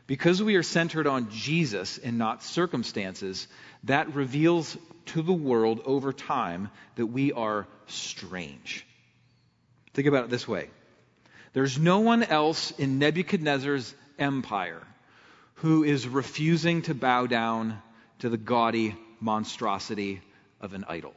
Because 0.06 0.42
we 0.42 0.56
are 0.56 0.62
centered 0.62 1.06
on 1.06 1.30
Jesus 1.30 1.98
and 1.98 2.18
not 2.18 2.42
circumstances, 2.42 3.46
that 3.84 4.14
reveals 4.14 4.76
to 5.06 5.22
the 5.22 5.32
world 5.32 5.80
over 5.84 6.12
time 6.12 6.70
that 6.96 7.06
we 7.06 7.32
are 7.32 7.66
strange. 7.86 8.84
Think 9.94 10.08
about 10.08 10.24
it 10.24 10.30
this 10.30 10.48
way 10.48 10.70
there's 11.52 11.78
no 11.78 12.00
one 12.00 12.22
else 12.22 12.70
in 12.72 12.98
Nebuchadnezzar's 12.98 13.94
empire 14.18 14.82
who 15.54 15.82
is 15.82 16.06
refusing 16.06 16.82
to 16.82 16.94
bow 16.94 17.26
down 17.26 17.80
to 18.20 18.28
the 18.28 18.38
gaudy 18.38 18.96
monstrosity 19.20 20.22
of 20.60 20.74
an 20.74 20.84
idol. 20.88 21.14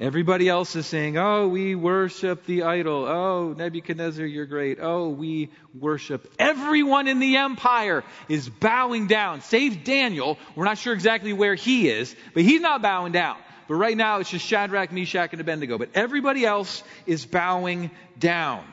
Everybody 0.00 0.48
else 0.48 0.76
is 0.76 0.86
saying, 0.86 1.18
Oh, 1.18 1.48
we 1.48 1.74
worship 1.74 2.46
the 2.46 2.62
idol. 2.62 3.04
Oh, 3.04 3.52
Nebuchadnezzar, 3.52 4.24
you're 4.24 4.46
great. 4.46 4.78
Oh, 4.80 5.10
we 5.10 5.50
worship. 5.78 6.32
Everyone 6.38 7.06
in 7.06 7.18
the 7.18 7.36
empire 7.36 8.02
is 8.26 8.48
bowing 8.48 9.08
down, 9.08 9.42
save 9.42 9.84
Daniel. 9.84 10.38
We're 10.56 10.64
not 10.64 10.78
sure 10.78 10.94
exactly 10.94 11.34
where 11.34 11.54
he 11.54 11.90
is, 11.90 12.16
but 12.32 12.44
he's 12.44 12.62
not 12.62 12.80
bowing 12.80 13.12
down. 13.12 13.36
But 13.68 13.74
right 13.74 13.94
now 13.94 14.20
it's 14.20 14.30
just 14.30 14.46
Shadrach, 14.46 14.90
Meshach, 14.90 15.32
and 15.32 15.40
Abednego. 15.40 15.76
But 15.76 15.90
everybody 15.94 16.46
else 16.46 16.82
is 17.04 17.26
bowing 17.26 17.90
down. 18.18 18.64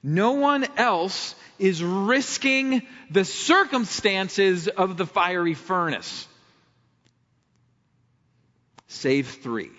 No 0.00 0.34
one 0.34 0.64
else 0.76 1.34
is 1.58 1.82
risking 1.82 2.86
the 3.10 3.24
circumstances 3.24 4.68
of 4.68 4.96
the 4.96 5.06
fiery 5.06 5.54
furnace, 5.54 6.28
save 8.86 9.26
three. 9.26 9.72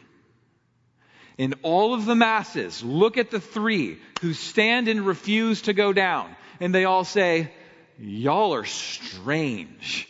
In 1.40 1.56
all 1.62 1.94
of 1.94 2.06
the 2.06 2.16
masses, 2.16 2.84
look 2.84 3.18
at 3.18 3.32
the 3.32 3.40
three 3.40 3.98
who 4.20 4.34
stand 4.34 4.90
and 4.90 5.08
refuse 5.08 5.62
to 5.64 5.74
go 5.74 5.94
down. 5.94 6.36
And 6.60 6.76
they 6.76 6.84
all 6.84 7.06
say, 7.06 7.50
Y'all 7.98 8.54
are 8.54 8.66
strange. 8.66 10.06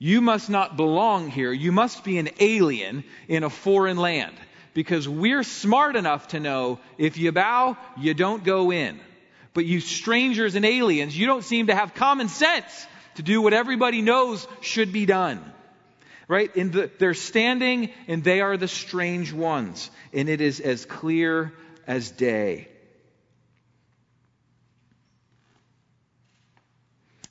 You 0.00 0.20
must 0.20 0.50
not 0.50 0.76
belong 0.76 1.30
here. 1.30 1.52
You 1.52 1.70
must 1.70 2.02
be 2.02 2.18
an 2.18 2.28
alien 2.40 3.04
in 3.28 3.44
a 3.44 3.50
foreign 3.50 3.96
land. 3.96 4.34
Because 4.74 5.08
we're 5.08 5.44
smart 5.44 5.94
enough 5.94 6.26
to 6.28 6.40
know 6.40 6.80
if 6.98 7.16
you 7.16 7.30
bow, 7.30 7.76
you 7.96 8.14
don't 8.14 8.42
go 8.42 8.72
in. 8.72 8.98
But 9.54 9.64
you 9.64 9.78
strangers 9.78 10.56
and 10.56 10.64
aliens, 10.64 11.16
you 11.16 11.26
don't 11.26 11.44
seem 11.44 11.68
to 11.68 11.74
have 11.76 11.94
common 11.94 12.28
sense 12.28 12.86
to 13.14 13.22
do 13.22 13.40
what 13.40 13.52
everybody 13.52 14.02
knows 14.02 14.44
should 14.60 14.92
be 14.92 15.06
done 15.06 15.52
right? 16.28 16.54
In 16.54 16.70
the, 16.70 16.90
they're 16.98 17.14
standing 17.14 17.90
and 18.06 18.22
they 18.22 18.42
are 18.42 18.56
the 18.56 18.68
strange 18.68 19.32
ones. 19.32 19.90
And 20.12 20.28
it 20.28 20.40
is 20.40 20.60
as 20.60 20.84
clear 20.84 21.52
as 21.86 22.10
day. 22.10 22.68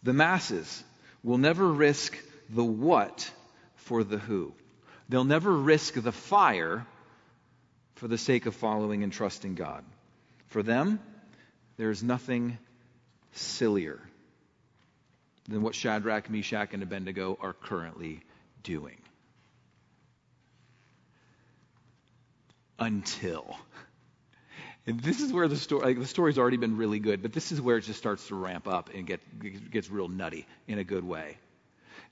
The 0.04 0.14
masses 0.14 0.84
will 1.24 1.38
never 1.38 1.68
risk 1.68 2.18
the 2.50 2.64
what 2.64 3.32
for 3.76 4.04
the 4.04 4.18
who. 4.18 4.54
They'll 5.10 5.24
never 5.24 5.52
risk 5.52 5.94
the 5.94 6.12
fire 6.12 6.86
for 7.96 8.08
the 8.08 8.18
sake 8.18 8.46
of 8.46 8.56
following 8.56 9.04
and 9.04 9.12
trusting 9.12 9.56
God. 9.56 9.84
For 10.48 10.64
them, 10.64 11.00
there 11.78 11.92
is 11.92 12.04
nothing 12.04 12.58
sillier 13.34 14.00
than 15.48 15.62
what 15.62 15.76
Shadrach, 15.76 16.30
Meshach, 16.30 16.74
and 16.74 16.84
Abednego 16.84 17.38
are 17.42 17.54
currently 17.54 18.22
doing. 18.68 18.98
Until. 22.78 23.58
And 24.86 25.00
this 25.00 25.22
is 25.22 25.32
where 25.32 25.48
the 25.48 25.56
story, 25.56 25.86
like 25.86 26.00
the 26.00 26.06
story's 26.06 26.38
already 26.38 26.58
been 26.58 26.78
really 26.78 27.00
good, 27.00 27.22
but 27.22 27.32
this 27.32 27.52
is 27.52 27.62
where 27.62 27.78
it 27.78 27.82
just 27.82 27.98
starts 27.98 28.28
to 28.28 28.36
ramp 28.36 28.68
up 28.68 28.90
and 28.94 29.08
get, 29.08 29.22
gets 29.72 29.90
real 29.90 30.10
nutty 30.10 30.46
in 30.68 30.80
a 30.80 30.84
good 30.84 31.06
way. 31.06 31.38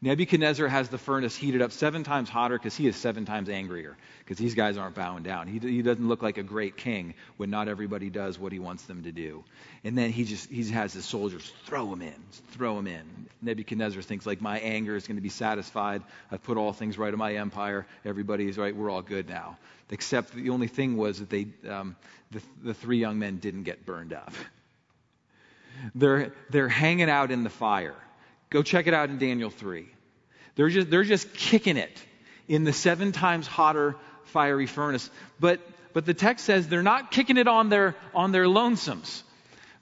Nebuchadnezzar 0.01 0.67
has 0.67 0.89
the 0.89 0.97
furnace 0.97 1.35
heated 1.35 1.61
up 1.61 1.71
seven 1.71 2.03
times 2.03 2.29
hotter 2.29 2.57
because 2.57 2.75
he 2.75 2.87
is 2.87 2.95
seven 2.95 3.25
times 3.25 3.49
angrier 3.49 3.97
because 4.19 4.37
these 4.37 4.53
guys 4.53 4.77
aren't 4.77 4.95
bowing 4.95 5.23
down. 5.23 5.47
He, 5.47 5.59
he 5.59 5.81
doesn't 5.81 6.07
look 6.07 6.21
like 6.21 6.37
a 6.37 6.43
great 6.43 6.77
king 6.77 7.13
when 7.37 7.49
not 7.49 7.67
everybody 7.67 8.09
does 8.09 8.37
what 8.37 8.51
he 8.51 8.59
wants 8.59 8.83
them 8.83 9.03
to 9.03 9.11
do. 9.11 9.43
And 9.83 9.97
then 9.97 10.11
he 10.11 10.23
just 10.23 10.49
he 10.49 10.63
has 10.71 10.93
his 10.93 11.05
soldiers 11.05 11.51
throw 11.65 11.91
him 11.91 12.01
in, 12.01 12.15
throw 12.51 12.77
him 12.77 12.87
in. 12.87 13.03
Nebuchadnezzar 13.41 14.01
thinks 14.01 14.25
like 14.25 14.41
my 14.41 14.59
anger 14.59 14.95
is 14.95 15.07
going 15.07 15.17
to 15.17 15.21
be 15.21 15.29
satisfied. 15.29 16.03
I've 16.31 16.43
put 16.43 16.57
all 16.57 16.73
things 16.73 16.97
right 16.97 17.13
in 17.13 17.19
my 17.19 17.35
empire. 17.35 17.87
Everybody's 18.03 18.57
right. 18.57 18.75
We're 18.75 18.89
all 18.89 19.01
good 19.01 19.29
now. 19.29 19.57
Except 19.89 20.33
the 20.33 20.49
only 20.49 20.67
thing 20.67 20.97
was 20.97 21.19
that 21.19 21.29
they 21.29 21.47
um, 21.69 21.95
the, 22.31 22.41
the 22.63 22.73
three 22.73 22.97
young 22.97 23.19
men 23.19 23.37
didn't 23.37 23.63
get 23.63 23.85
burned 23.85 24.13
up. 24.13 24.33
They're 25.93 26.33
they're 26.49 26.69
hanging 26.69 27.09
out 27.09 27.31
in 27.31 27.43
the 27.43 27.49
fire 27.49 27.95
Go 28.49 28.63
check 28.63 28.88
it 28.88 28.93
out 28.93 29.10
in 29.10 29.17
Daniel 29.17 29.49
3. 29.49 29.88
They're 30.55 30.69
just, 30.69 30.89
they're 30.89 31.03
just 31.03 31.34
kicking 31.34 31.77
it 31.77 32.01
in 32.47 32.63
the 32.63 32.73
seven 32.73 33.12
times 33.12 33.47
hotter 33.47 33.95
fiery 34.25 34.67
furnace. 34.67 35.10
But, 35.39 35.60
but 35.93 36.05
the 36.05 36.13
text 36.13 36.45
says 36.45 36.67
they're 36.67 36.84
not 36.84 37.12
kicking 37.12 37.38
it 37.38 37.47
on 37.47 37.69
their, 37.69 37.95
on 38.13 38.31
their 38.31 38.45
lonesomes. 38.45 39.23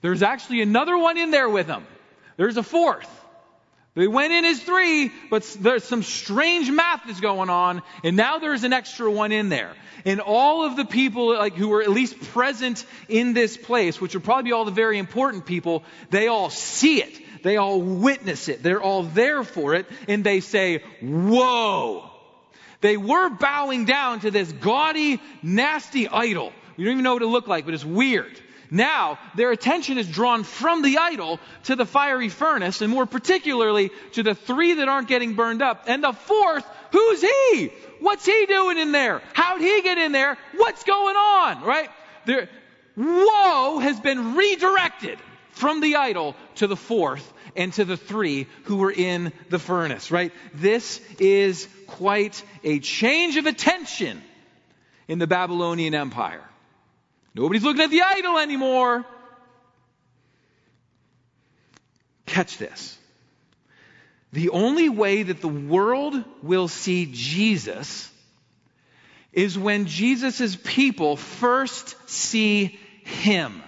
There's 0.00 0.22
actually 0.22 0.62
another 0.62 0.96
one 0.98 1.16
in 1.16 1.30
there 1.30 1.48
with 1.48 1.66
them. 1.66 1.86
There's 2.36 2.56
a 2.56 2.62
fourth. 2.62 3.08
They 3.94 4.08
went 4.08 4.32
in 4.32 4.44
as 4.44 4.60
three, 4.60 5.12
but 5.30 5.44
there's 5.60 5.84
some 5.84 6.02
strange 6.02 6.68
math 6.68 7.02
that's 7.06 7.20
going 7.20 7.48
on, 7.48 7.80
and 8.02 8.16
now 8.16 8.38
there's 8.38 8.64
an 8.64 8.72
extra 8.72 9.08
one 9.08 9.30
in 9.30 9.50
there. 9.50 9.72
And 10.04 10.20
all 10.20 10.64
of 10.64 10.76
the 10.76 10.84
people 10.84 11.32
like 11.38 11.54
who 11.54 11.68
were 11.68 11.80
at 11.80 11.90
least 11.90 12.20
present 12.32 12.84
in 13.08 13.34
this 13.34 13.56
place, 13.56 14.00
which 14.00 14.14
would 14.14 14.24
probably 14.24 14.50
be 14.50 14.52
all 14.52 14.64
the 14.64 14.72
very 14.72 14.98
important 14.98 15.46
people, 15.46 15.84
they 16.10 16.26
all 16.26 16.50
see 16.50 17.00
it. 17.00 17.23
They 17.44 17.58
all 17.58 17.80
witness 17.80 18.48
it. 18.48 18.62
They're 18.62 18.82
all 18.82 19.02
there 19.02 19.44
for 19.44 19.74
it. 19.74 19.86
And 20.08 20.24
they 20.24 20.40
say, 20.40 20.82
Whoa! 21.02 22.10
They 22.80 22.96
were 22.96 23.28
bowing 23.28 23.84
down 23.84 24.20
to 24.20 24.30
this 24.30 24.50
gaudy, 24.50 25.20
nasty 25.42 26.08
idol. 26.08 26.52
We 26.76 26.84
don't 26.84 26.94
even 26.94 27.04
know 27.04 27.12
what 27.12 27.22
it 27.22 27.26
looked 27.26 27.48
like, 27.48 27.66
but 27.66 27.74
it's 27.74 27.84
weird. 27.84 28.40
Now, 28.70 29.18
their 29.36 29.52
attention 29.52 29.98
is 29.98 30.08
drawn 30.08 30.42
from 30.42 30.80
the 30.80 30.96
idol 30.98 31.38
to 31.64 31.76
the 31.76 31.84
fiery 31.86 32.30
furnace, 32.30 32.80
and 32.80 32.90
more 32.90 33.06
particularly 33.06 33.90
to 34.12 34.22
the 34.22 34.34
three 34.34 34.74
that 34.74 34.88
aren't 34.88 35.08
getting 35.08 35.34
burned 35.34 35.62
up. 35.62 35.84
And 35.86 36.02
the 36.02 36.12
fourth, 36.12 36.64
who's 36.92 37.20
he? 37.20 37.70
What's 38.00 38.24
he 38.24 38.46
doing 38.46 38.78
in 38.78 38.90
there? 38.90 39.22
How'd 39.34 39.60
he 39.60 39.82
get 39.82 39.98
in 39.98 40.12
there? 40.12 40.38
What's 40.56 40.82
going 40.82 41.14
on? 41.14 41.62
Right? 41.62 41.90
There, 42.24 42.48
woe 42.96 43.80
has 43.80 44.00
been 44.00 44.34
redirected 44.34 45.18
from 45.54 45.80
the 45.80 45.96
idol 45.96 46.36
to 46.56 46.66
the 46.66 46.76
fourth 46.76 47.32
and 47.56 47.72
to 47.74 47.84
the 47.84 47.96
three 47.96 48.46
who 48.64 48.76
were 48.76 48.92
in 48.92 49.32
the 49.50 49.58
furnace, 49.58 50.10
right? 50.10 50.32
This 50.54 51.00
is 51.18 51.68
quite 51.86 52.42
a 52.62 52.80
change 52.80 53.36
of 53.36 53.46
attention 53.46 54.22
in 55.08 55.18
the 55.18 55.26
Babylonian 55.26 55.94
Empire. 55.94 56.44
Nobody's 57.34 57.64
looking 57.64 57.82
at 57.82 57.90
the 57.90 58.02
idol 58.02 58.38
anymore. 58.38 59.04
Catch 62.26 62.58
this. 62.58 62.98
The 64.32 64.50
only 64.50 64.88
way 64.88 65.22
that 65.22 65.40
the 65.40 65.48
world 65.48 66.22
will 66.42 66.66
see 66.66 67.08
Jesus 67.12 68.10
is 69.32 69.58
when 69.58 69.86
Jesus' 69.86 70.56
people 70.56 71.16
first 71.16 71.96
see 72.08 72.78
him. 73.04 73.62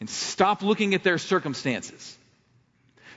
And 0.00 0.08
stop 0.08 0.62
looking 0.62 0.94
at 0.94 1.02
their 1.02 1.18
circumstances. 1.18 2.16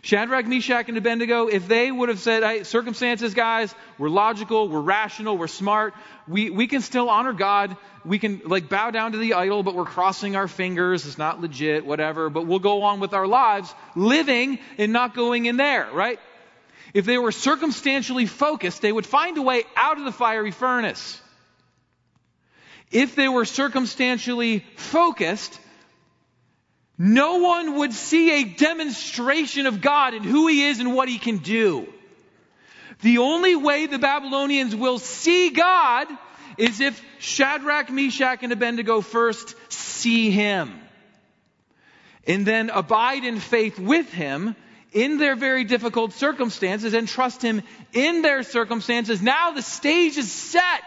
Shadrach, 0.02 0.46
Meshach, 0.46 0.89
and 0.89 0.98
Abednego, 0.98 1.48
if 1.48 1.69
they 1.69 1.89
would 1.89 2.10
have 2.10 2.19
said, 2.19 2.43
hey, 2.43 2.63
circumstances, 2.63 3.34
guys, 3.34 3.74
we're 3.98 4.10
logical, 4.10 4.67
we're 4.67 4.82
rational, 4.82 5.38
we're 5.38 5.48
smart, 5.48 5.93
we, 6.28 6.50
we 6.50 6.67
can 6.67 6.82
still 6.82 7.10
honor 7.10 7.32
God. 7.32 7.78
We 8.04 8.19
can 8.19 8.41
like 8.43 8.67
bow 8.67 8.91
down 8.91 9.13
to 9.13 9.17
the 9.17 9.36
idol, 9.36 9.63
but 9.63 9.76
we're 9.76 9.86
crossing 9.86 10.36
our 10.36 10.50
fingers. 10.50 11.06
It's 11.06 11.17
not 11.17 11.39
legit, 11.39 11.86
whatever, 11.86 12.30
but 12.30 12.46
we'll 12.46 12.60
go 12.60 12.84
on 12.84 13.00
with 13.00 13.13
our 13.13 13.26
lives 13.26 13.74
living 13.96 14.60
and 14.78 14.91
not 14.91 15.15
going 15.15 15.46
in 15.46 15.56
there, 15.56 15.89
right? 15.93 16.19
If 16.93 17.06
they 17.06 17.17
were 17.17 17.32
circumstantially 17.32 18.26
focused, 18.26 18.82
they 18.82 18.91
would 18.91 19.06
find 19.06 19.38
a 19.38 19.41
way 19.41 19.63
out 19.78 20.00
of 20.00 20.04
the 20.04 20.12
fiery 20.12 20.52
furnace. 20.52 21.22
If 22.91 23.15
they 23.15 23.30
were 23.30 23.46
circumstantially 23.46 24.65
focused, 24.76 25.58
no 26.97 27.38
one 27.38 27.79
would 27.79 27.93
see 27.93 28.41
a 28.41 28.43
demonstration 28.45 29.65
of 29.65 29.82
God 29.82 30.13
and 30.13 30.23
who 30.23 30.47
He 30.47 30.65
is 30.65 30.79
and 30.79 30.95
what 30.95 31.10
He 31.10 31.17
can 31.17 31.38
do. 31.38 31.88
The 33.01 33.17
only 33.17 33.56
way 33.56 33.88
the 33.88 33.99
Babylonians 33.99 34.75
will 34.75 34.99
see 34.99 35.49
God 35.49 36.08
is 36.58 36.79
if 36.79 37.03
Shadrach, 37.19 37.89
Meshach, 37.89 38.43
and 38.43 38.53
Abednego 38.53 39.01
first 39.01 39.56
see 39.71 40.29
Him. 40.29 40.79
And 42.25 42.45
then 42.45 42.69
abide 42.69 43.23
in 43.23 43.39
faith 43.39 43.79
with 43.79 44.12
Him 44.12 44.56
in 44.93 45.17
their 45.17 45.36
very 45.36 45.63
difficult 45.63 46.13
circumstances 46.13 46.93
and 46.93 47.08
trust 47.08 47.41
Him 47.41 47.63
in 47.91 48.21
their 48.21 48.43
circumstances. 48.43 49.21
Now 49.21 49.51
the 49.51 49.63
stage 49.63 50.17
is 50.17 50.32
set 50.32 50.84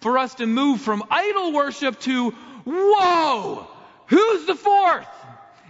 for 0.00 0.18
us 0.18 0.34
to 0.36 0.46
move 0.46 0.80
from 0.80 1.04
idol 1.10 1.52
worship 1.52 2.00
to, 2.00 2.30
whoa, 2.64 3.68
Who's 4.12 4.44
the 4.44 4.54
fourth? 4.54 5.06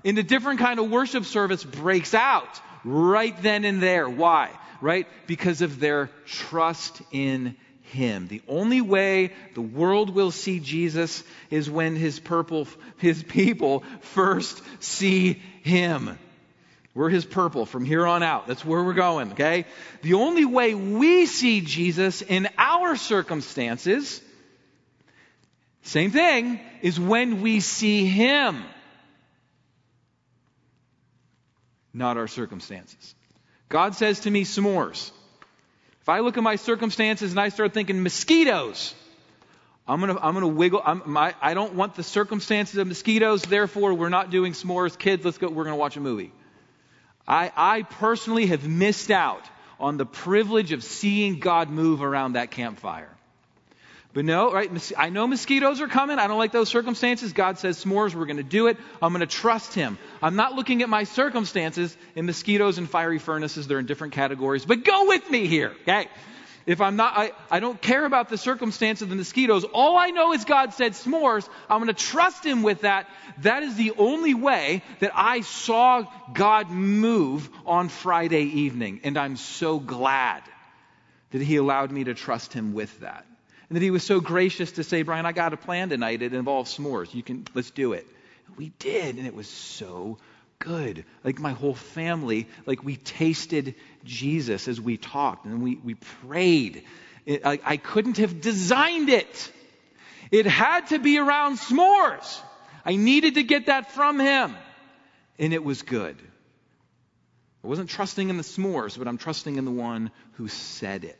And 0.05 0.18
a 0.18 0.22
different 0.24 0.59
kind 0.59 0.81
of 0.81 0.90
worship 0.90 1.24
service 1.26 1.62
breaks 1.62 2.12
out 2.12 2.61
right 2.85 3.40
then 3.40 3.64
and 3.64 3.81
there. 3.81 4.09
Why? 4.09 4.50
Right? 4.81 5.07
Because 5.28 5.62
of 5.62 5.78
their 5.78 6.11
trust 6.26 7.00
in 7.12 7.57
him. 7.83 8.26
The 8.26 8.42
only 8.48 8.81
way 8.81 9.33
the 9.55 9.62
world 9.62 10.11
will 10.12 10.33
see 10.33 10.59
Jesus 10.59 11.22
is 11.50 11.70
when 11.70 11.94
his 11.94 12.18
purple, 12.18 12.66
his 12.96 13.22
people 13.22 13.85
first 14.00 14.61
see 14.81 15.35
him. 15.62 16.18
We're 16.94 17.11
his 17.11 17.24
purple 17.24 17.64
from 17.64 17.85
here 17.85 18.05
on 18.05 18.24
out. 18.24 18.48
That's 18.48 18.64
where 18.64 18.83
we're 18.83 18.92
going, 18.92 19.33
okay? 19.33 19.66
The 20.02 20.14
only 20.14 20.46
way 20.46 20.74
we 20.74 21.26
see 21.26 21.61
Jesus 21.61 22.22
in 22.22 22.48
our 22.59 22.96
circumstances 22.96 24.20
same 25.83 26.11
thing 26.11 26.61
is 26.81 26.99
when 26.99 27.42
we 27.42 27.61
see 27.61 28.07
Him, 28.07 28.62
not 31.92 32.16
our 32.16 32.29
circumstances. 32.29 33.14
God 33.68 33.95
says 33.95 34.21
to 34.21 34.31
me, 34.31 34.45
s'mores. 34.45 35.11
If 36.01 36.09
I 36.09 36.21
look 36.21 36.37
at 36.37 36.42
my 36.42 36.57
circumstances 36.57 37.31
and 37.31 37.40
I 37.40 37.49
start 37.49 37.75
thinking 37.75 38.03
mosquitoes, 38.03 38.95
I'm 39.87 40.01
gonna, 40.01 40.18
I'm 40.21 40.35
gonna 40.35 40.49
wiggle. 40.49 40.83
I'm, 40.85 41.03
my, 41.07 41.35
I 41.40 41.55
don't 41.55 41.75
want 41.75 41.95
the 41.95 42.03
circumstances 42.03 42.77
of 42.77 42.87
mosquitoes. 42.87 43.42
Therefore, 43.42 43.95
we're 43.95 44.09
not 44.09 44.31
doing 44.31 44.53
s'mores. 44.53 44.97
Kids, 44.99 45.25
let's 45.25 45.38
go. 45.38 45.49
We're 45.49 45.64
gonna 45.64 45.77
watch 45.77 45.97
a 45.97 46.01
movie. 46.01 46.33
I, 47.27 47.53
I 47.57 47.83
personally 47.83 48.47
have 48.47 48.66
missed 48.66 49.11
out 49.11 49.45
on 49.79 49.97
the 49.97 50.07
privilege 50.07 50.73
of 50.73 50.85
seeing 50.85 51.40
God 51.40 51.71
move 51.71 52.03
around 52.03 52.35
that 52.35 52.51
campfire. 52.51 53.11
But 54.14 54.27
no, 54.27 54.53
right? 54.53 54.94
I 54.98 55.09
know 55.09 55.27
mosquitoes 55.27 55.81
are 55.81 55.88
coming. 55.88 56.18
I 56.18 56.27
don't 56.27 56.38
like 56.38 56.53
those 56.53 56.68
circumstances. 56.68 57.33
God 57.33 57.59
says 57.59 57.83
s'mores, 57.83 58.14
we're 58.14 58.27
going 58.27 58.37
to 58.37 58.42
do 58.42 58.66
it. 58.66 58.77
I'm 59.01 59.12
going 59.12 59.20
to 59.20 59.27
trust 59.27 59.72
Him. 59.72 59.96
I'm 60.20 60.37
not 60.37 60.55
looking 60.55 60.83
at 60.83 60.90
my 60.90 61.05
circumstances 61.05 61.96
in 62.14 62.27
mosquitoes 62.27 62.77
and 62.77 62.88
fiery 62.88 63.18
furnaces. 63.18 63.66
They're 63.66 63.79
in 63.79 63.87
different 63.87 64.12
categories. 64.12 64.66
But 64.66 64.85
go 64.85 65.07
with 65.07 65.31
me 65.31 65.46
here, 65.46 65.75
okay? 65.83 66.09
If 66.66 66.83
I'm 66.83 66.96
not, 66.96 67.16
I, 67.16 67.33
I 67.51 67.61
don't 67.61 67.81
care 67.81 68.05
about 68.05 68.29
the 68.29 68.37
circumstance 68.37 69.01
of 69.01 69.09
the 69.09 69.16
mosquitoes. 69.16 69.64
All 69.64 69.96
I 69.96 70.11
know 70.11 70.35
is 70.35 70.44
God 70.44 70.75
said 70.75 70.92
s'mores. 70.92 71.48
I'm 71.70 71.79
going 71.79 71.88
to 71.88 71.94
trust 71.94 72.44
Him 72.44 72.62
with 72.62 72.83
that. 72.83 73.09
That 73.38 73.62
is 73.62 73.77
the 73.77 73.92
only 73.96 74.35
way 74.35 74.83
that 75.01 75.12
I 75.14 75.40
saw 75.40 76.05
God 76.35 76.70
move 76.70 77.48
on 77.64 77.88
Friday 77.88 78.44
evening. 78.44 79.01
And 79.05 79.16
I'm 79.16 79.37
so 79.37 79.81
glad 79.81 80.42
that 81.31 81.40
He 81.40 81.57
allowed 81.57 81.90
me 81.90 82.05
to 82.05 82.14
trust 82.14 82.53
Him 82.53 82.75
with 82.75 83.01
that. 83.01 83.27
And 83.72 83.78
that 83.78 83.82
he 83.82 83.90
was 83.90 84.04
so 84.04 84.20
gracious 84.20 84.72
to 84.72 84.85
say, 84.85 85.00
Brian, 85.00 85.24
I 85.24 85.32
got 85.32 85.54
a 85.54 85.56
plan 85.56 85.88
tonight. 85.88 86.20
It 86.20 86.35
involves 86.35 86.76
s'mores. 86.76 87.14
You 87.14 87.22
can, 87.22 87.46
let's 87.54 87.70
do 87.70 87.94
it. 87.94 88.06
We 88.58 88.68
did, 88.78 89.16
and 89.16 89.26
it 89.26 89.35
was 89.35 89.48
so 89.48 90.18
good. 90.58 91.06
Like 91.24 91.38
my 91.38 91.52
whole 91.52 91.74
family, 91.74 92.48
like 92.66 92.85
we 92.85 92.96
tasted 92.96 93.74
Jesus 94.04 94.68
as 94.68 94.78
we 94.78 94.98
talked 94.98 95.46
and 95.46 95.62
we, 95.62 95.76
we 95.76 95.94
prayed. 95.94 96.85
It, 97.24 97.46
I, 97.46 97.61
I 97.64 97.76
couldn't 97.78 98.18
have 98.18 98.42
designed 98.42 99.08
it. 99.08 99.50
It 100.30 100.44
had 100.44 100.88
to 100.88 100.98
be 100.98 101.16
around 101.16 101.56
s'mores. 101.56 102.42
I 102.85 102.96
needed 102.96 103.37
to 103.37 103.42
get 103.42 103.66
that 103.68 103.92
from 103.92 104.20
him. 104.20 104.54
And 105.38 105.54
it 105.54 105.64
was 105.64 105.80
good. 105.80 106.18
I 107.64 107.68
wasn't 107.68 107.88
trusting 107.88 108.28
in 108.28 108.37
the 108.37 108.42
s'mores, 108.42 108.98
but 108.98 109.08
I'm 109.08 109.16
trusting 109.16 109.56
in 109.56 109.64
the 109.64 109.70
one 109.70 110.11
who 110.32 110.48
said 110.48 111.04
it. 111.04 111.18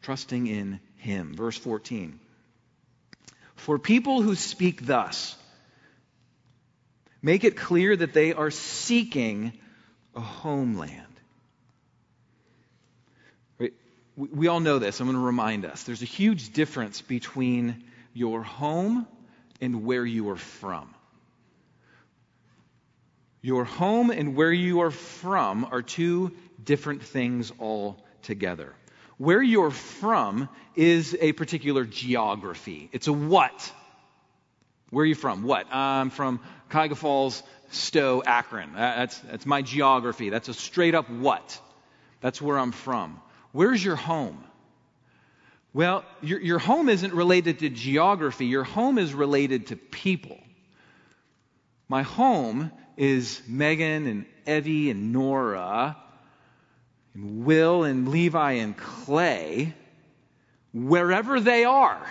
Trusting 0.00 0.46
in 0.46 0.80
him. 1.02 1.34
Verse 1.34 1.58
14. 1.58 2.18
For 3.56 3.78
people 3.78 4.22
who 4.22 4.34
speak 4.34 4.86
thus, 4.86 5.36
make 7.20 7.44
it 7.44 7.56
clear 7.56 7.94
that 7.94 8.12
they 8.12 8.32
are 8.32 8.50
seeking 8.50 9.52
a 10.14 10.20
homeland. 10.20 11.06
We 14.16 14.48
all 14.48 14.60
know 14.60 14.78
this. 14.78 15.00
I'm 15.00 15.06
going 15.06 15.16
to 15.16 15.24
remind 15.24 15.64
us. 15.64 15.84
There's 15.84 16.02
a 16.02 16.06
huge 16.06 16.52
difference 16.52 17.00
between 17.00 17.84
your 18.12 18.42
home 18.42 19.06
and 19.60 19.84
where 19.84 20.04
you 20.04 20.28
are 20.30 20.36
from. 20.36 20.94
Your 23.40 23.64
home 23.64 24.10
and 24.10 24.36
where 24.36 24.52
you 24.52 24.82
are 24.82 24.90
from 24.90 25.64
are 25.64 25.82
two 25.82 26.32
different 26.62 27.02
things 27.02 27.50
altogether 27.58 28.74
where 29.22 29.40
you're 29.40 29.70
from 29.70 30.48
is 30.74 31.16
a 31.20 31.30
particular 31.30 31.84
geography. 31.84 32.88
It's 32.90 33.06
a 33.06 33.12
what. 33.12 33.72
Where 34.90 35.04
are 35.04 35.06
you 35.06 35.14
from? 35.14 35.44
What? 35.44 35.72
I'm 35.72 36.10
from 36.10 36.40
Cuyahoga 36.70 36.96
Falls, 36.96 37.44
Stow, 37.70 38.24
Akron. 38.26 38.70
That's, 38.74 39.16
that's 39.20 39.46
my 39.46 39.62
geography. 39.62 40.28
That's 40.30 40.48
a 40.48 40.54
straight 40.54 40.96
up 40.96 41.08
what. 41.08 41.60
That's 42.20 42.42
where 42.42 42.58
I'm 42.58 42.72
from. 42.72 43.20
Where's 43.52 43.84
your 43.84 43.94
home? 43.94 44.42
Well, 45.72 46.04
your, 46.20 46.40
your 46.40 46.58
home 46.58 46.88
isn't 46.88 47.14
related 47.14 47.60
to 47.60 47.68
geography. 47.68 48.46
Your 48.46 48.64
home 48.64 48.98
is 48.98 49.14
related 49.14 49.68
to 49.68 49.76
people. 49.76 50.40
My 51.88 52.02
home 52.02 52.72
is 52.96 53.40
Megan 53.46 54.08
and 54.08 54.26
Evie 54.48 54.90
and 54.90 55.12
Nora 55.12 55.96
and 57.14 57.44
Will 57.44 57.84
and 57.84 58.08
Levi 58.08 58.52
and 58.52 58.76
Clay, 58.76 59.74
wherever 60.72 61.40
they 61.40 61.64
are. 61.64 62.04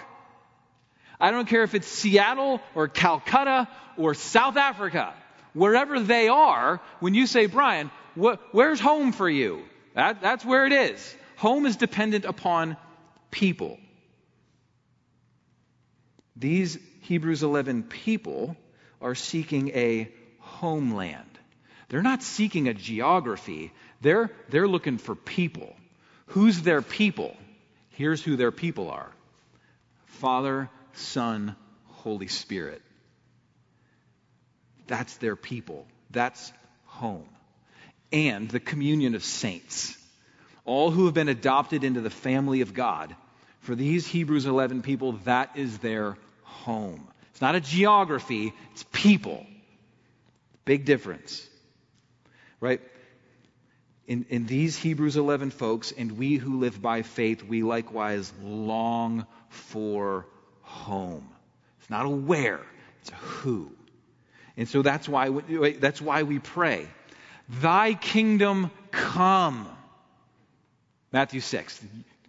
I 1.19 1.31
don't 1.31 1.47
care 1.47 1.63
if 1.63 1.75
it's 1.75 1.87
Seattle 1.87 2.61
or 2.73 2.87
Calcutta 2.87 3.67
or 3.97 4.13
South 4.13 4.57
Africa. 4.57 5.13
Wherever 5.53 5.99
they 5.99 6.27
are, 6.29 6.81
when 6.99 7.13
you 7.13 7.27
say, 7.27 7.45
Brian, 7.45 7.91
wh- 8.19 8.35
where's 8.51 8.79
home 8.79 9.11
for 9.11 9.29
you? 9.29 9.63
That, 9.93 10.21
that's 10.21 10.45
where 10.45 10.65
it 10.65 10.73
is. 10.73 11.15
Home 11.37 11.65
is 11.65 11.75
dependent 11.75 12.25
upon 12.25 12.77
people. 13.29 13.77
These 16.35 16.79
Hebrews 17.01 17.43
11 17.43 17.83
people 17.83 18.55
are 19.01 19.15
seeking 19.15 19.69
a 19.69 20.09
homeland. 20.39 21.27
They're 21.89 22.01
not 22.01 22.23
seeking 22.23 22.67
a 22.67 22.73
geography, 22.73 23.73
they're, 24.01 24.31
they're 24.49 24.67
looking 24.67 24.97
for 24.97 25.15
people. 25.15 25.75
Who's 26.27 26.61
their 26.61 26.81
people? 26.81 27.35
Here's 27.91 28.23
who 28.23 28.35
their 28.35 28.51
people 28.51 28.89
are 28.89 29.11
Father, 30.05 30.69
Son, 30.93 31.55
Holy 31.87 32.27
Spirit. 32.27 32.81
That's 34.87 35.15
their 35.17 35.35
people. 35.35 35.85
That's 36.09 36.51
home. 36.85 37.29
And 38.11 38.49
the 38.49 38.59
communion 38.59 39.15
of 39.15 39.23
saints. 39.23 39.97
All 40.65 40.91
who 40.91 41.05
have 41.05 41.13
been 41.13 41.29
adopted 41.29 41.83
into 41.83 42.01
the 42.01 42.09
family 42.09 42.61
of 42.61 42.73
God. 42.73 43.15
For 43.61 43.75
these 43.75 44.05
Hebrews 44.05 44.45
11 44.45 44.81
people, 44.81 45.13
that 45.23 45.51
is 45.55 45.77
their 45.77 46.17
home. 46.43 47.07
It's 47.31 47.41
not 47.41 47.55
a 47.55 47.61
geography, 47.61 48.53
it's 48.73 48.85
people. 48.91 49.45
Big 50.65 50.85
difference. 50.85 51.47
Right? 52.59 52.81
In, 54.11 54.25
in 54.27 54.45
these 54.45 54.75
Hebrews 54.75 55.15
11 55.15 55.51
folks, 55.51 55.93
and 55.97 56.17
we 56.17 56.35
who 56.35 56.59
live 56.59 56.81
by 56.81 57.01
faith, 57.01 57.43
we 57.43 57.63
likewise 57.63 58.33
long 58.43 59.25
for 59.47 60.25
home. 60.63 61.29
It's 61.79 61.89
not 61.89 62.05
a 62.05 62.09
where, 62.09 62.59
it's 62.99 63.11
a 63.11 63.15
who. 63.15 63.71
And 64.57 64.67
so 64.67 64.81
that's 64.81 65.07
why, 65.07 65.29
we, 65.29 65.71
that's 65.71 66.01
why 66.01 66.23
we 66.23 66.39
pray. 66.39 66.89
Thy 67.47 67.93
kingdom 67.93 68.71
come. 68.91 69.65
Matthew 71.13 71.39
6. 71.39 71.81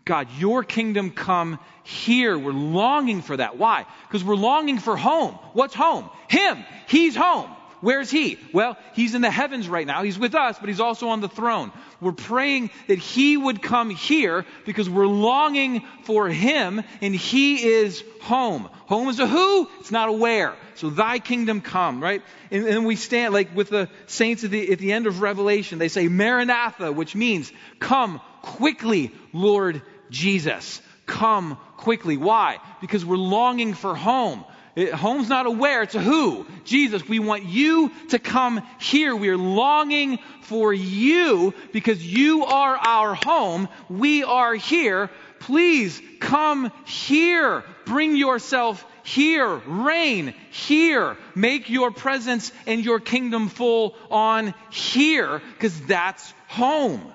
God, 0.04 0.28
your 0.38 0.62
kingdom 0.62 1.10
come 1.10 1.58
here. 1.82 2.38
We're 2.38 2.52
longing 2.52 3.22
for 3.22 3.36
that. 3.36 3.58
Why? 3.58 3.86
Because 4.06 4.22
we're 4.22 4.36
longing 4.36 4.78
for 4.78 4.96
home. 4.96 5.34
What's 5.52 5.74
home? 5.74 6.08
Him. 6.28 6.64
He's 6.86 7.16
home. 7.16 7.50
Where's 7.82 8.12
he? 8.12 8.38
Well, 8.52 8.78
he's 8.94 9.16
in 9.16 9.22
the 9.22 9.30
heavens 9.30 9.68
right 9.68 9.86
now. 9.86 10.04
He's 10.04 10.18
with 10.18 10.36
us, 10.36 10.56
but 10.56 10.68
he's 10.68 10.78
also 10.78 11.08
on 11.08 11.20
the 11.20 11.28
throne. 11.28 11.72
We're 12.00 12.12
praying 12.12 12.70
that 12.86 12.98
he 12.98 13.36
would 13.36 13.60
come 13.60 13.90
here 13.90 14.46
because 14.64 14.88
we're 14.88 15.08
longing 15.08 15.84
for 16.04 16.28
him 16.28 16.82
and 17.00 17.12
he 17.12 17.60
is 17.60 18.04
home. 18.20 18.70
Home 18.86 19.08
is 19.08 19.18
a 19.18 19.26
who, 19.26 19.68
it's 19.80 19.90
not 19.90 20.08
a 20.08 20.12
where. 20.12 20.54
So 20.76 20.90
thy 20.90 21.18
kingdom 21.18 21.60
come, 21.60 22.00
right? 22.00 22.22
And, 22.52 22.68
and 22.68 22.86
we 22.86 22.94
stand 22.94 23.34
like 23.34 23.54
with 23.54 23.70
the 23.70 23.88
saints 24.06 24.44
at 24.44 24.52
the, 24.52 24.70
at 24.70 24.78
the 24.78 24.92
end 24.92 25.08
of 25.08 25.20
Revelation, 25.20 25.80
they 25.80 25.88
say 25.88 26.06
Maranatha, 26.06 26.92
which 26.92 27.16
means 27.16 27.52
come 27.80 28.20
quickly, 28.42 29.10
Lord 29.32 29.82
Jesus. 30.08 30.80
Come 31.06 31.58
quickly. 31.78 32.16
Why? 32.16 32.58
Because 32.80 33.04
we're 33.04 33.16
longing 33.16 33.74
for 33.74 33.96
home. 33.96 34.44
It, 34.74 34.94
home's 34.94 35.28
not 35.28 35.46
a 35.46 35.50
where, 35.50 35.82
it's 35.82 35.94
a 35.94 36.00
who. 36.00 36.46
Jesus, 36.64 37.06
we 37.06 37.18
want 37.18 37.44
you 37.44 37.92
to 38.08 38.18
come 38.18 38.62
here. 38.80 39.14
We 39.14 39.28
are 39.28 39.36
longing 39.36 40.18
for 40.42 40.72
you 40.72 41.52
because 41.72 42.04
you 42.04 42.44
are 42.44 42.76
our 42.76 43.14
home. 43.14 43.68
We 43.90 44.24
are 44.24 44.54
here. 44.54 45.10
Please 45.40 46.00
come 46.20 46.72
here. 46.86 47.64
Bring 47.84 48.16
yourself 48.16 48.84
here. 49.02 49.46
Reign 49.66 50.34
here. 50.50 51.18
Make 51.34 51.68
your 51.68 51.90
presence 51.90 52.50
and 52.66 52.82
your 52.82 53.00
kingdom 53.00 53.48
full 53.48 53.94
on 54.10 54.54
here 54.70 55.42
because 55.54 55.78
that's 55.82 56.32
home. 56.48 57.12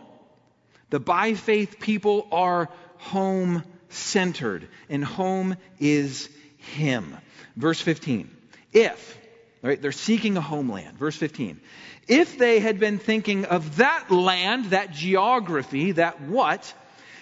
The 0.90 1.00
by 1.00 1.34
faith 1.34 1.80
people 1.80 2.28
are 2.32 2.70
home 2.98 3.64
centered, 3.90 4.68
and 4.90 5.04
home 5.04 5.56
is 5.80 6.30
Him. 6.58 7.18
Verse 7.58 7.82
15. 7.82 8.30
If, 8.72 9.20
right, 9.64 9.82
they're 9.82 9.92
seeking 9.92 10.38
a 10.38 10.42
homeland. 10.42 10.98
Verse 10.98 11.16
15. 11.16 11.60
If 12.08 12.38
they 12.38 12.60
had 12.60 12.80
been 12.80 13.00
thinking 13.00 13.46
of 13.46 13.78
that 13.78 14.12
land, 14.12 14.66
that 14.66 14.92
geography, 14.92 15.94
that 15.94 16.22
what, 16.22 16.72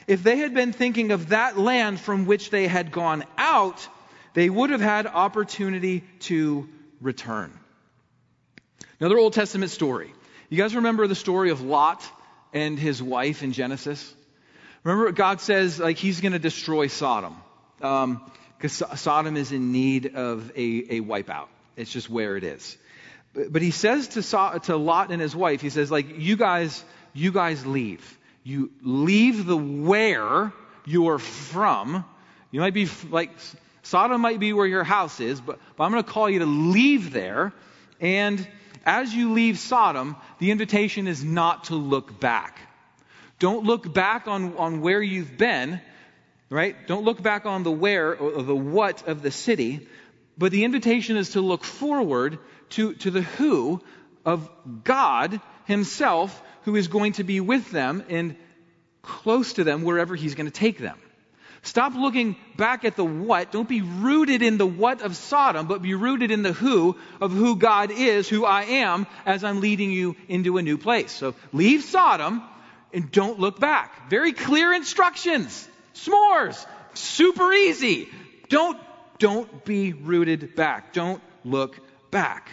if 0.07 0.21
they 0.21 0.37
had 0.37 0.53
been 0.53 0.73
thinking 0.73 1.11
of 1.11 1.29
that 1.29 1.57
land 1.57 1.99
from 1.99 2.25
which 2.25 2.49
they 2.49 2.67
had 2.67 2.91
gone 2.91 3.23
out, 3.37 3.87
they 4.33 4.49
would 4.49 4.69
have 4.69 4.81
had 4.81 5.07
opportunity 5.07 6.03
to 6.19 6.69
return. 6.99 7.57
Another 8.99 9.17
Old 9.17 9.33
Testament 9.33 9.71
story. 9.71 10.13
You 10.49 10.57
guys 10.57 10.75
remember 10.75 11.07
the 11.07 11.15
story 11.15 11.49
of 11.49 11.61
Lot 11.61 12.03
and 12.53 12.77
his 12.77 13.01
wife 13.01 13.41
in 13.41 13.53
Genesis? 13.53 14.13
Remember, 14.83 15.05
what 15.05 15.15
God 15.15 15.41
says 15.41 15.79
like 15.79 15.97
He's 15.97 16.21
going 16.21 16.33
to 16.33 16.39
destroy 16.39 16.87
Sodom. 16.87 17.37
Um, 17.81 18.31
because 18.65 18.99
Sodom 18.99 19.37
is 19.37 19.51
in 19.51 19.71
need 19.71 20.15
of 20.15 20.49
a, 20.55 20.97
a 20.97 21.01
wipeout. 21.01 21.47
It's 21.75 21.91
just 21.91 22.09
where 22.09 22.35
it 22.35 22.43
is. 22.43 22.77
But, 23.33 23.53
but 23.53 23.61
he 23.61 23.69
says 23.69 24.07
to, 24.09 24.23
so, 24.23 24.57
to 24.63 24.75
Lot 24.75 25.11
and 25.11 25.21
his 25.21 25.35
wife, 25.35 25.61
he 25.61 25.69
says, 25.69 25.91
like, 25.91 26.17
you 26.17 26.35
guys, 26.35 26.83
you 27.13 27.31
guys 27.31 27.63
leave. 27.65 28.17
You 28.43 28.71
leave 28.81 29.45
the 29.45 29.57
where 29.57 30.51
you're 30.85 31.19
from. 31.19 32.05
You 32.49 32.59
might 32.59 32.73
be 32.73 32.89
like, 33.11 33.31
Sodom 33.83 34.19
might 34.21 34.39
be 34.39 34.51
where 34.51 34.65
your 34.65 34.83
house 34.83 35.19
is, 35.19 35.39
but, 35.39 35.59
but 35.77 35.83
I'm 35.83 35.91
going 35.91 36.03
to 36.03 36.09
call 36.09 36.27
you 36.27 36.39
to 36.39 36.45
leave 36.45 37.13
there. 37.13 37.53
And 37.99 38.47
as 38.83 39.13
you 39.13 39.33
leave 39.33 39.59
Sodom, 39.59 40.15
the 40.39 40.49
invitation 40.49 41.07
is 41.07 41.23
not 41.23 41.65
to 41.65 41.75
look 41.75 42.19
back. 42.19 42.59
Don't 43.37 43.65
look 43.65 43.93
back 43.93 44.27
on, 44.27 44.57
on 44.57 44.81
where 44.81 45.03
you've 45.03 45.37
been 45.37 45.81
right? 46.49 46.75
Don't 46.87 47.05
look 47.05 47.21
back 47.21 47.45
on 47.45 47.63
the 47.63 47.71
where 47.71 48.15
or 48.15 48.43
the 48.43 48.55
what 48.55 49.07
of 49.07 49.21
the 49.21 49.31
city, 49.31 49.87
but 50.37 50.51
the 50.51 50.63
invitation 50.63 51.17
is 51.17 51.31
to 51.31 51.41
look 51.41 51.63
forward 51.63 52.39
to, 52.71 52.93
to 52.95 53.11
the 53.11 53.21
who 53.21 53.81
of 54.25 54.49
God 54.83 55.39
Himself, 55.65 56.41
who 56.63 56.75
is 56.75 56.87
going 56.87 57.13
to 57.13 57.23
be 57.23 57.39
with 57.39 57.71
them 57.71 58.03
and 58.09 58.35
close 59.01 59.53
to 59.53 59.63
them 59.63 59.83
wherever 59.83 60.15
He's 60.15 60.35
going 60.35 60.47
to 60.47 60.51
take 60.51 60.77
them. 60.77 60.97
Stop 61.61 61.95
looking 61.95 62.35
back 62.57 62.85
at 62.85 62.95
the 62.95 63.03
what. 63.03 63.51
Don't 63.51 63.67
be 63.67 63.81
rooted 63.81 64.43
in 64.43 64.59
the 64.59 64.67
what 64.67 65.01
of 65.01 65.15
Sodom, 65.15 65.65
but 65.65 65.81
be 65.81 65.95
rooted 65.95 66.29
in 66.29 66.43
the 66.43 66.53
who 66.53 66.95
of 67.19 67.31
who 67.31 67.55
God 67.55 67.89
is, 67.89 68.29
who 68.29 68.45
I 68.45 68.63
am, 68.63 69.07
as 69.25 69.43
I'm 69.43 69.61
leading 69.61 69.89
you 69.89 70.15
into 70.27 70.59
a 70.59 70.61
new 70.61 70.77
place. 70.77 71.11
So 71.11 71.33
leave 71.51 71.83
Sodom 71.83 72.43
and 72.93 73.11
don't 73.11 73.39
look 73.39 73.59
back. 73.59 74.11
Very 74.11 74.31
clear 74.31 74.73
instructions. 74.73 75.67
S'mores. 75.95 76.65
Super 76.93 77.51
easy. 77.51 78.09
Don't, 78.49 78.79
don't 79.17 79.65
be 79.65 79.93
rooted 79.93 80.55
back. 80.55 80.93
Don't 80.93 81.21
look 81.43 81.79
back. 82.11 82.49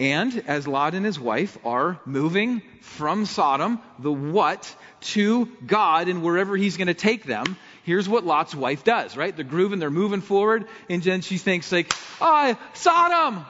And 0.00 0.44
as 0.46 0.68
Lot 0.68 0.94
and 0.94 1.04
his 1.04 1.18
wife 1.18 1.58
are 1.64 1.98
moving 2.04 2.62
from 2.82 3.26
Sodom, 3.26 3.80
the 3.98 4.12
what, 4.12 4.72
to 5.00 5.46
God 5.66 6.08
and 6.08 6.22
wherever 6.22 6.56
he's 6.56 6.76
going 6.76 6.86
to 6.86 6.94
take 6.94 7.24
them, 7.24 7.56
here's 7.82 8.08
what 8.08 8.24
Lot's 8.24 8.54
wife 8.54 8.84
does, 8.84 9.16
right? 9.16 9.34
They're 9.34 9.44
grooving, 9.44 9.80
they're 9.80 9.90
moving 9.90 10.20
forward, 10.20 10.66
and 10.88 11.02
then 11.02 11.20
she 11.20 11.36
thinks 11.36 11.72
like, 11.72 11.92
ah, 12.20 12.56
Sodom! 12.74 13.44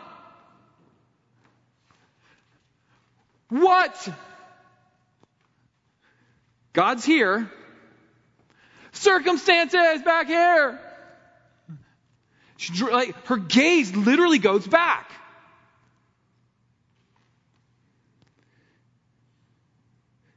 What? 3.50 4.08
God's 6.72 7.04
here. 7.04 7.50
Circumstances 8.92 10.02
back 10.02 10.26
here. 10.26 10.80
She, 12.56 12.72
like, 12.84 13.14
her 13.26 13.36
gaze 13.36 13.94
literally 13.94 14.38
goes 14.38 14.66
back. 14.66 15.10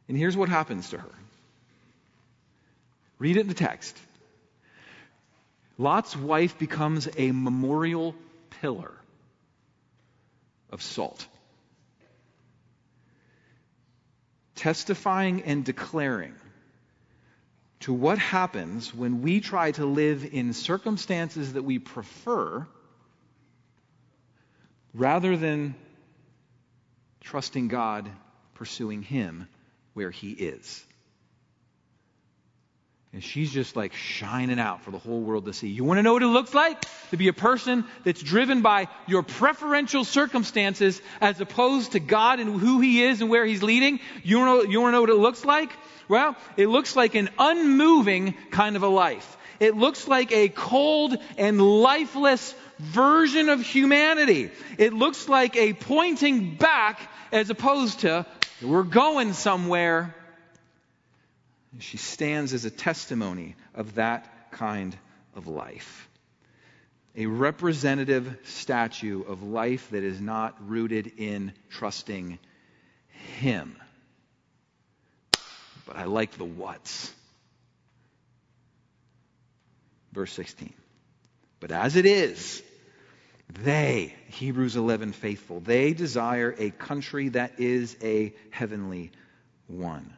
And 0.07 0.17
here's 0.17 0.35
what 0.35 0.49
happens 0.49 0.89
to 0.89 0.97
her. 0.97 1.09
Read 3.17 3.37
it 3.37 3.41
in 3.41 3.47
the 3.47 3.53
text. 3.53 3.97
Lot's 5.77 6.15
wife 6.15 6.59
becomes 6.59 7.07
a 7.17 7.31
memorial 7.31 8.13
pillar 8.61 8.91
of 10.69 10.81
salt, 10.81 11.25
testifying 14.55 15.43
and 15.43 15.65
declaring 15.65 16.35
to 17.81 17.93
what 17.93 18.17
happens 18.17 18.93
when 18.93 19.21
we 19.21 19.39
try 19.39 19.71
to 19.71 19.85
live 19.85 20.27
in 20.31 20.53
circumstances 20.53 21.53
that 21.53 21.63
we 21.63 21.79
prefer 21.79 22.67
rather 24.93 25.37
than 25.37 25.75
trusting 27.21 27.67
God, 27.67 28.09
pursuing 28.55 29.01
Him 29.01 29.47
where 29.93 30.11
He 30.11 30.31
is. 30.31 30.85
And 33.13 33.21
she's 33.21 33.51
just 33.51 33.75
like 33.75 33.93
shining 33.93 34.57
out 34.57 34.83
for 34.83 34.91
the 34.91 34.97
whole 34.97 35.19
world 35.19 35.45
to 35.45 35.53
see. 35.53 35.67
You 35.67 35.83
want 35.83 35.97
to 35.97 36.03
know 36.03 36.13
what 36.13 36.23
it 36.23 36.27
looks 36.27 36.53
like? 36.53 36.77
To 37.09 37.17
be 37.17 37.27
a 37.27 37.33
person 37.33 37.83
that's 38.05 38.21
driven 38.21 38.61
by 38.61 38.87
your 39.05 39.21
preferential 39.21 40.05
circumstances 40.05 41.01
as 41.19 41.41
opposed 41.41 41.91
to 41.91 41.99
God 41.99 42.39
and 42.39 42.57
who 42.57 42.79
He 42.79 43.03
is 43.03 43.19
and 43.19 43.29
where 43.29 43.45
He's 43.45 43.61
leading. 43.61 43.99
You 44.23 44.39
want 44.39 44.63
to, 44.63 44.71
you 44.71 44.79
want 44.79 44.93
to 44.93 44.95
know 44.95 45.01
what 45.01 45.09
it 45.09 45.15
looks 45.15 45.43
like? 45.43 45.71
Well, 46.07 46.37
it 46.55 46.67
looks 46.67 46.95
like 46.95 47.15
an 47.15 47.29
unmoving 47.37 48.35
kind 48.49 48.77
of 48.77 48.83
a 48.83 48.87
life. 48.87 49.37
It 49.59 49.75
looks 49.75 50.07
like 50.07 50.31
a 50.31 50.47
cold 50.47 51.17
and 51.37 51.61
lifeless 51.61 52.55
version 52.79 53.49
of 53.49 53.61
humanity. 53.61 54.51
It 54.77 54.93
looks 54.93 55.27
like 55.27 55.57
a 55.57 55.73
pointing 55.73 56.55
back 56.55 56.99
as 57.33 57.49
opposed 57.49 57.99
to 57.99 58.25
we're 58.61 58.83
going 58.83 59.33
somewhere. 59.33 60.15
She 61.79 61.97
stands 61.97 62.53
as 62.53 62.65
a 62.65 62.69
testimony 62.69 63.55
of 63.73 63.95
that 63.95 64.51
kind 64.51 64.97
of 65.35 65.47
life. 65.47 66.09
a 67.15 67.25
representative 67.25 68.37
statue 68.43 69.21
of 69.23 69.43
life 69.43 69.89
that 69.91 70.03
is 70.03 70.21
not 70.21 70.55
rooted 70.67 71.11
in 71.17 71.51
trusting 71.69 72.39
Him. 73.39 73.75
But 75.85 75.97
I 75.97 76.05
like 76.05 76.31
the 76.37 76.45
what's. 76.45 77.13
Verse 80.13 80.31
16. 80.33 80.73
But 81.59 81.71
as 81.71 81.95
it 81.95 82.05
is, 82.05 82.63
they, 83.49 84.15
Hebrews 84.29 84.75
11 84.77 85.11
faithful, 85.11 85.59
they 85.59 85.93
desire 85.93 86.55
a 86.57 86.71
country 86.71 87.29
that 87.29 87.59
is 87.59 87.97
a 88.01 88.33
heavenly 88.51 89.11
one. 89.67 90.15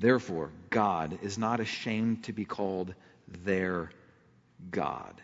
Therefore, 0.00 0.50
God 0.70 1.18
is 1.22 1.36
not 1.36 1.60
ashamed 1.60 2.24
to 2.24 2.32
be 2.32 2.46
called 2.46 2.94
their 3.44 3.90
God, 4.70 5.20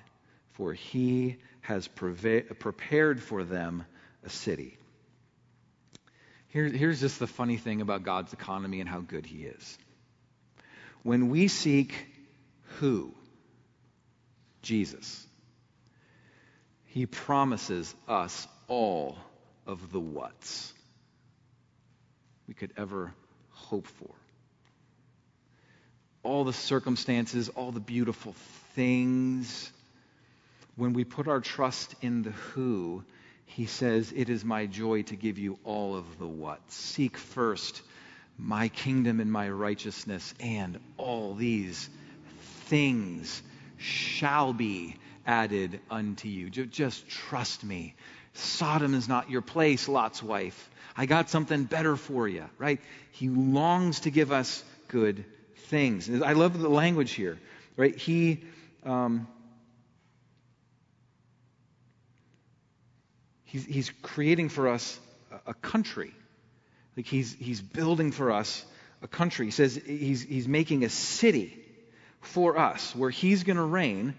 for 0.52 0.74
he 0.74 1.38
has 1.62 1.88
prepared 1.88 3.22
for 3.22 3.42
them 3.42 3.86
a 4.24 4.28
city. 4.28 4.76
Here, 6.48 6.68
here's 6.68 7.00
just 7.00 7.18
the 7.18 7.26
funny 7.26 7.56
thing 7.56 7.80
about 7.80 8.02
God's 8.02 8.34
economy 8.34 8.80
and 8.80 8.88
how 8.88 9.00
good 9.00 9.24
he 9.24 9.44
is. 9.44 9.78
When 11.02 11.30
we 11.30 11.48
seek 11.48 11.94
who? 12.78 13.14
Jesus. 14.60 15.26
He 16.84 17.06
promises 17.06 17.94
us 18.06 18.46
all 18.68 19.16
of 19.66 19.90
the 19.90 20.00
what's 20.00 20.74
we 22.46 22.54
could 22.54 22.72
ever 22.76 23.14
hope 23.50 23.86
for. 23.86 24.10
All 26.26 26.42
the 26.42 26.52
circumstances, 26.52 27.48
all 27.50 27.70
the 27.70 27.78
beautiful 27.78 28.34
things. 28.74 29.70
When 30.74 30.92
we 30.92 31.04
put 31.04 31.28
our 31.28 31.40
trust 31.40 31.94
in 32.02 32.24
the 32.24 32.32
who, 32.32 33.04
he 33.44 33.66
says, 33.66 34.12
It 34.14 34.28
is 34.28 34.44
my 34.44 34.66
joy 34.66 35.02
to 35.02 35.14
give 35.14 35.38
you 35.38 35.56
all 35.62 35.94
of 35.94 36.18
the 36.18 36.26
what. 36.26 36.60
Seek 36.72 37.16
first 37.16 37.80
my 38.36 38.68
kingdom 38.68 39.20
and 39.20 39.30
my 39.30 39.48
righteousness, 39.48 40.34
and 40.40 40.80
all 40.96 41.34
these 41.34 41.88
things 42.64 43.40
shall 43.78 44.52
be 44.52 44.96
added 45.28 45.78
unto 45.88 46.26
you. 46.26 46.50
Just 46.50 47.08
trust 47.08 47.62
me. 47.62 47.94
Sodom 48.34 48.94
is 48.94 49.06
not 49.06 49.30
your 49.30 49.42
place, 49.42 49.88
Lot's 49.88 50.24
wife. 50.24 50.70
I 50.96 51.06
got 51.06 51.30
something 51.30 51.64
better 51.64 51.94
for 51.94 52.26
you, 52.26 52.46
right? 52.58 52.80
He 53.12 53.28
longs 53.28 54.00
to 54.00 54.10
give 54.10 54.32
us 54.32 54.64
good 54.88 55.24
things. 55.56 56.10
I 56.22 56.32
love 56.32 56.58
the 56.58 56.68
language 56.68 57.12
here, 57.12 57.38
right? 57.76 57.96
He. 57.96 58.44
Um, 58.84 59.26
he's, 63.56 63.64
he's 63.64 63.90
creating 64.02 64.48
for 64.50 64.68
us 64.68 64.98
a, 65.46 65.54
country. 65.54 66.12
Like 66.96 67.06
he's, 67.06 67.34
he's 67.34 67.60
building 67.60 68.12
for 68.12 68.32
us 68.32 68.64
a 69.02 69.08
country. 69.08 69.46
He 69.46 69.50
says 69.50 69.80
he's, 69.86 70.22
he's 70.22 70.48
making 70.48 70.84
a 70.84 70.88
city 70.88 71.58
for 72.20 72.58
us 72.58 72.94
where 72.94 73.10
he's 73.10 73.44
going 73.44 73.56
to 73.56 73.62
reign 73.62 74.14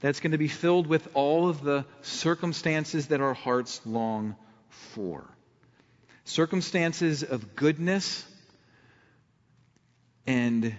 that's 0.00 0.20
going 0.20 0.32
to 0.32 0.38
be 0.38 0.48
filled 0.48 0.86
with 0.86 1.08
all 1.14 1.48
of 1.48 1.62
the 1.62 1.84
circumstances 2.02 3.08
that 3.08 3.20
our 3.20 3.34
hearts 3.34 3.80
long 3.84 4.36
for. 4.68 5.24
Circumstances 6.24 7.24
of 7.24 7.56
goodness 7.56 8.24
and 10.28 10.76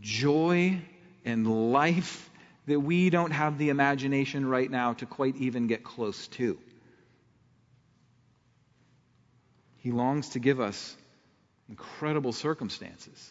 joy 0.00 0.80
and 1.24 1.72
life 1.72 2.30
that 2.66 2.78
we 2.78 3.10
don't 3.10 3.32
have 3.32 3.58
the 3.58 3.70
imagination 3.70 4.46
right 4.46 4.70
now 4.70 4.92
to 4.92 5.06
quite 5.06 5.34
even 5.36 5.66
get 5.66 5.82
close 5.82 6.28
to. 6.28 6.56
He 9.78 9.90
longs 9.90 10.30
to 10.30 10.38
give 10.38 10.60
us 10.60 10.96
incredible 11.68 12.32
circumstances, 12.32 13.30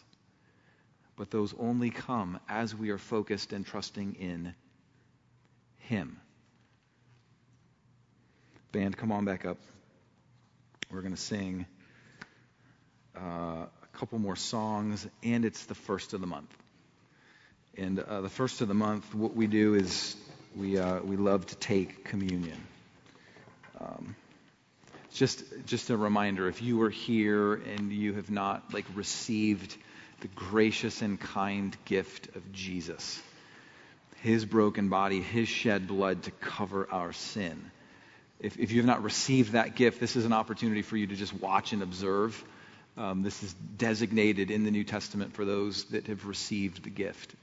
but 1.15 1.31
those 1.31 1.53
only 1.57 1.89
come 1.89 2.37
as 2.49 2.75
we 2.75 2.89
are 2.89 2.97
focused 2.97 3.53
and 3.53 3.65
trusting 3.65 4.15
in 4.15 4.53
him. 5.79 6.19
Band, 8.73 8.97
come 8.97 9.13
on 9.13 9.23
back 9.23 9.45
up. 9.45 9.57
We're 10.91 11.01
going 11.01 11.15
to 11.15 11.21
sing 11.21 11.65
uh, 13.15 13.67
a 13.95 13.97
couple 13.97 14.19
more 14.19 14.35
songs, 14.35 15.07
and 15.23 15.45
it's 15.45 15.65
the 15.65 15.75
first 15.75 16.13
of 16.13 16.19
the 16.19 16.27
month. 16.27 16.53
And 17.77 17.99
uh, 17.99 18.21
the 18.21 18.29
first 18.29 18.61
of 18.61 18.67
the 18.67 18.73
month, 18.73 19.15
what 19.15 19.35
we 19.35 19.47
do 19.47 19.75
is 19.75 20.15
we, 20.55 20.77
uh, 20.77 20.99
we 20.99 21.15
love 21.15 21.45
to 21.47 21.55
take 21.55 22.03
communion. 22.03 22.57
Um, 23.79 24.15
just, 25.13 25.43
just 25.65 25.89
a 25.91 25.97
reminder 25.97 26.49
if 26.49 26.61
you 26.61 26.81
are 26.81 26.89
here 26.89 27.53
and 27.53 27.91
you 27.91 28.13
have 28.13 28.29
not 28.29 28.73
like 28.73 28.85
received 28.95 29.77
the 30.19 30.27
gracious 30.27 31.01
and 31.01 31.17
kind 31.19 31.75
gift 31.85 32.35
of 32.35 32.51
Jesus, 32.51 33.21
his 34.21 34.43
broken 34.43 34.89
body, 34.89 35.21
his 35.21 35.47
shed 35.47 35.87
blood 35.87 36.23
to 36.23 36.31
cover 36.31 36.87
our 36.91 37.13
sin. 37.13 37.71
If, 38.41 38.59
if 38.59 38.71
you 38.71 38.77
have 38.79 38.87
not 38.87 39.03
received 39.03 39.53
that 39.53 39.75
gift, 39.75 40.01
this 40.01 40.17
is 40.17 40.25
an 40.25 40.33
opportunity 40.33 40.81
for 40.81 40.97
you 40.97 41.07
to 41.07 41.15
just 41.15 41.33
watch 41.33 41.71
and 41.71 41.81
observe. 41.81 42.43
Um, 42.97 43.23
this 43.23 43.43
is 43.43 43.53
designated 43.77 44.51
in 44.51 44.63
the 44.63 44.71
New 44.71 44.83
Testament 44.83 45.33
for 45.33 45.45
those 45.45 45.85
that 45.85 46.07
have 46.07 46.25
received 46.25 46.83
the 46.83 46.89
gift. 46.89 47.35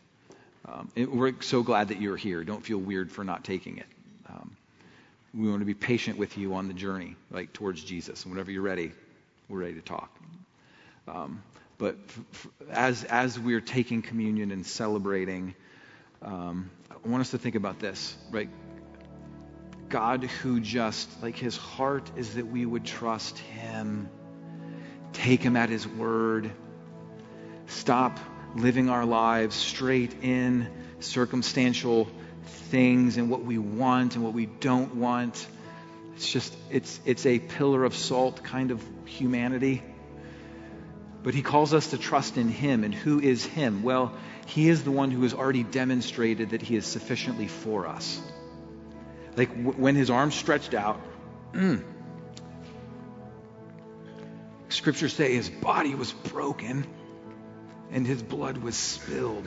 Um, 0.67 0.91
we're 0.97 1.35
so 1.41 1.63
glad 1.63 1.89
that 1.89 2.01
you're 2.01 2.17
here. 2.17 2.45
Don't 2.45 2.65
feel 2.65 2.79
weird 2.79 3.11
for 3.11 3.25
not 3.25 3.45
taking 3.45 3.79
it. 3.79 3.87
Um, 4.29 4.57
we 5.35 5.49
want 5.49 5.61
to 5.61 5.67
be 5.67 5.75
patient 5.75 6.19
with 6.19 6.39
you 6.39 6.55
on 6.55 6.69
the 6.69 6.75
journey, 6.75 7.17
like 7.31 7.53
towards 7.53 7.83
Jesus. 7.83 8.25
And 8.25 8.33
whenever 8.33 8.51
you're 8.51 8.63
ready, 8.63 8.93
we're 9.49 9.61
ready 9.61 9.75
to 9.75 9.81
talk. 9.81 10.11
Um, 11.09 11.43
but 11.79 11.97
f- 12.09 12.21
f- 12.33 12.47
as 12.71 13.05
as 13.05 13.39
we're 13.39 13.61
taking 13.61 14.03
communion 14.03 14.53
and 14.53 14.65
celebrating 14.65 15.55
um, 16.25 16.71
I 16.91 17.09
want 17.09 17.21
us 17.23 17.31
to 17.33 17.39
think 17.39 17.57
about 17.57 17.81
this, 17.81 18.17
right? 18.31 18.49
God 19.89 20.25
who 20.25 20.61
just, 20.61 21.23
like 21.23 21.37
his 21.37 21.57
heart 21.57 22.11
is 22.17 22.35
that 22.35 22.47
we 22.47 22.65
would 22.65 22.85
trust 22.85 23.39
him, 23.39 24.09
take 25.13 25.43
him 25.43 25.57
at 25.57 25.69
his 25.69 25.87
word, 25.87 26.51
stop 27.67 28.19
living 28.55 28.89
our 28.89 29.05
lives 29.05 29.55
straight 29.55 30.23
in 30.23 30.69
circumstantial 31.01 32.09
things 32.71 33.17
and 33.17 33.31
what 33.31 33.45
we 33.45 33.59
want 33.59 34.15
and 34.15 34.25
what 34.25 34.33
we 34.33 34.47
don't 34.47 34.97
want. 34.97 35.47
It's 36.15 36.31
just, 36.31 36.57
it's, 36.71 37.01
it's 37.05 37.27
a 37.27 37.39
pillar 37.39 37.85
of 37.85 37.95
salt 37.97 38.43
kind 38.43 38.71
of 38.71 38.83
humanity. 39.05 39.83
But 41.23 41.35
he 41.35 41.43
calls 41.43 41.73
us 41.73 41.91
to 41.91 41.99
trust 41.99 42.37
in 42.37 42.49
him. 42.49 42.85
And 42.85 42.95
who 42.95 43.21
is 43.21 43.45
him? 43.45 43.83
Well, 43.83 44.15
he 44.47 44.69
is 44.69 44.85
the 44.85 44.91
one 44.91 45.11
who 45.11 45.23
has 45.23 45.35
already 45.35 45.63
demonstrated 45.63 46.51
that 46.51 46.63
He 46.63 46.77
is 46.77 46.87
sufficiently 46.87 47.49
for 47.49 47.87
us. 47.87 48.21
Like 49.37 49.51
w- 49.51 49.73
when 49.73 49.95
His 49.95 50.11
arms 50.11 50.35
stretched 50.35 50.75
out, 50.75 51.01
scriptures 54.83 55.13
say 55.13 55.33
His 55.33 55.49
body 55.49 55.95
was 55.95 56.13
broken 56.13 56.85
and 57.93 58.05
His 58.05 58.21
blood 58.21 58.59
was 58.59 58.75
spilled 58.75 59.47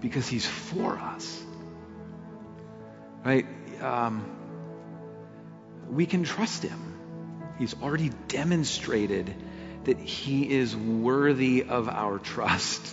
because 0.00 0.26
He's 0.26 0.44
for 0.44 0.98
us. 0.98 1.40
Right? 3.24 3.46
Um, 3.80 4.28
we 5.88 6.06
can 6.06 6.24
trust 6.24 6.64
Him. 6.64 6.98
He's 7.60 7.80
already 7.80 8.10
demonstrated 8.26 9.32
that 9.84 10.00
He 10.00 10.50
is 10.50 10.76
worthy 10.76 11.62
of 11.62 11.88
our 11.88 12.18
trust. 12.18 12.92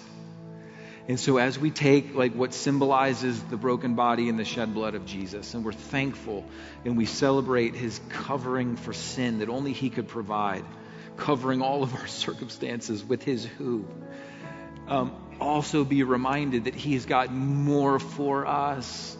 And 1.08 1.20
so 1.20 1.38
as 1.38 1.58
we 1.58 1.72
take 1.72 2.14
like 2.14 2.36
what 2.36 2.54
symbolizes 2.54 3.42
the 3.42 3.58
broken 3.58 3.96
body 3.96 4.30
and 4.30 4.38
the 4.38 4.46
shed 4.46 4.76
blood 4.76 4.94
of 4.94 5.08
Jesus, 5.08 5.56
and 5.56 5.66
we're 5.66 5.72
thankful 5.72 6.46
and 6.86 6.96
we 6.96 7.06
celebrate 7.06 7.74
his 7.74 8.00
covering 8.10 8.76
for 8.76 8.94
sin 8.94 9.40
that 9.40 9.50
only 9.50 9.74
he 9.74 9.90
could 9.90 10.08
provide, 10.08 10.64
covering 11.18 11.62
all 11.62 11.84
of 11.84 11.94
our 11.96 12.08
circumstances 12.08 13.04
with 13.04 13.24
his 13.24 13.46
who. 13.46 13.86
Um, 14.88 15.16
also 15.40 15.84
be 15.84 16.04
reminded 16.04 16.66
that 16.66 16.76
he 16.76 16.94
has 16.94 17.06
got 17.06 17.32
more 17.32 18.00
for 18.00 18.46
us 18.46 19.18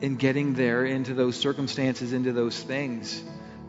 in 0.00 0.16
getting 0.16 0.54
there 0.54 0.84
into 0.84 1.14
those 1.14 1.36
circumstances, 1.36 2.12
into 2.12 2.32
those 2.32 2.60
things. 2.60 3.22